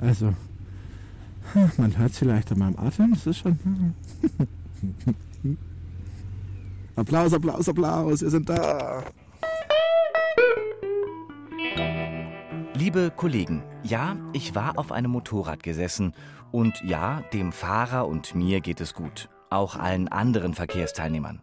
Also. 0.01 0.35
Man 1.77 1.97
hört 1.99 2.13
es 2.13 2.19
vielleicht 2.19 2.51
an 2.53 2.59
meinem 2.59 2.79
Atem. 2.79 3.13
Das 3.13 3.27
ist 3.27 3.39
schon. 3.39 3.59
Applaus, 6.97 7.33
Applaus, 7.33 7.69
Applaus. 7.69 8.23
Wir 8.23 8.31
sind 8.31 8.49
da. 8.49 9.05
Liebe 12.85 13.11
Kollegen, 13.11 13.63
ja, 13.83 14.15
ich 14.35 14.55
war 14.55 14.79
auf 14.79 14.93
einem 14.93 15.13
Motorrad 15.13 15.63
gesessen 15.63 16.13
und 16.53 16.83
ja, 16.85 17.23
dem 17.33 17.51
Fahrer 17.51 18.07
und 18.07 18.35
mir 18.35 18.61
geht 18.61 18.79
es 18.83 18.93
gut, 18.93 19.31
auch 19.49 19.77
allen 19.77 20.09
anderen 20.09 20.53
Verkehrsteilnehmern. 20.53 21.41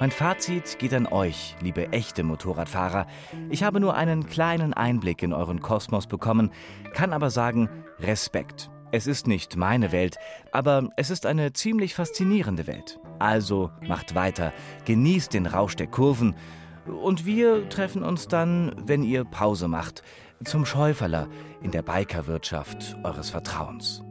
Mein 0.00 0.10
Fazit 0.10 0.80
geht 0.80 0.92
an 0.92 1.06
euch, 1.06 1.54
liebe 1.60 1.92
echte 1.92 2.24
Motorradfahrer. 2.24 3.06
Ich 3.48 3.62
habe 3.62 3.78
nur 3.78 3.94
einen 3.94 4.26
kleinen 4.26 4.74
Einblick 4.74 5.22
in 5.22 5.32
euren 5.32 5.60
Kosmos 5.60 6.08
bekommen, 6.08 6.50
kann 6.94 7.12
aber 7.12 7.30
sagen, 7.30 7.68
Respekt. 8.00 8.68
Es 8.90 9.06
ist 9.06 9.28
nicht 9.28 9.56
meine 9.56 9.92
Welt, 9.92 10.16
aber 10.50 10.88
es 10.96 11.10
ist 11.10 11.26
eine 11.26 11.52
ziemlich 11.52 11.94
faszinierende 11.94 12.66
Welt. 12.66 12.98
Also 13.20 13.70
macht 13.86 14.16
weiter, 14.16 14.52
genießt 14.84 15.32
den 15.32 15.46
Rausch 15.46 15.76
der 15.76 15.86
Kurven 15.86 16.34
und 16.86 17.24
wir 17.24 17.68
treffen 17.68 18.02
uns 18.02 18.26
dann, 18.26 18.74
wenn 18.84 19.04
ihr 19.04 19.24
Pause 19.24 19.68
macht, 19.68 20.02
zum 20.44 20.64
Schäuferler 20.64 21.28
in 21.60 21.70
der 21.70 21.82
Bikerwirtschaft 21.82 22.96
eures 23.02 23.30
Vertrauens. 23.30 24.02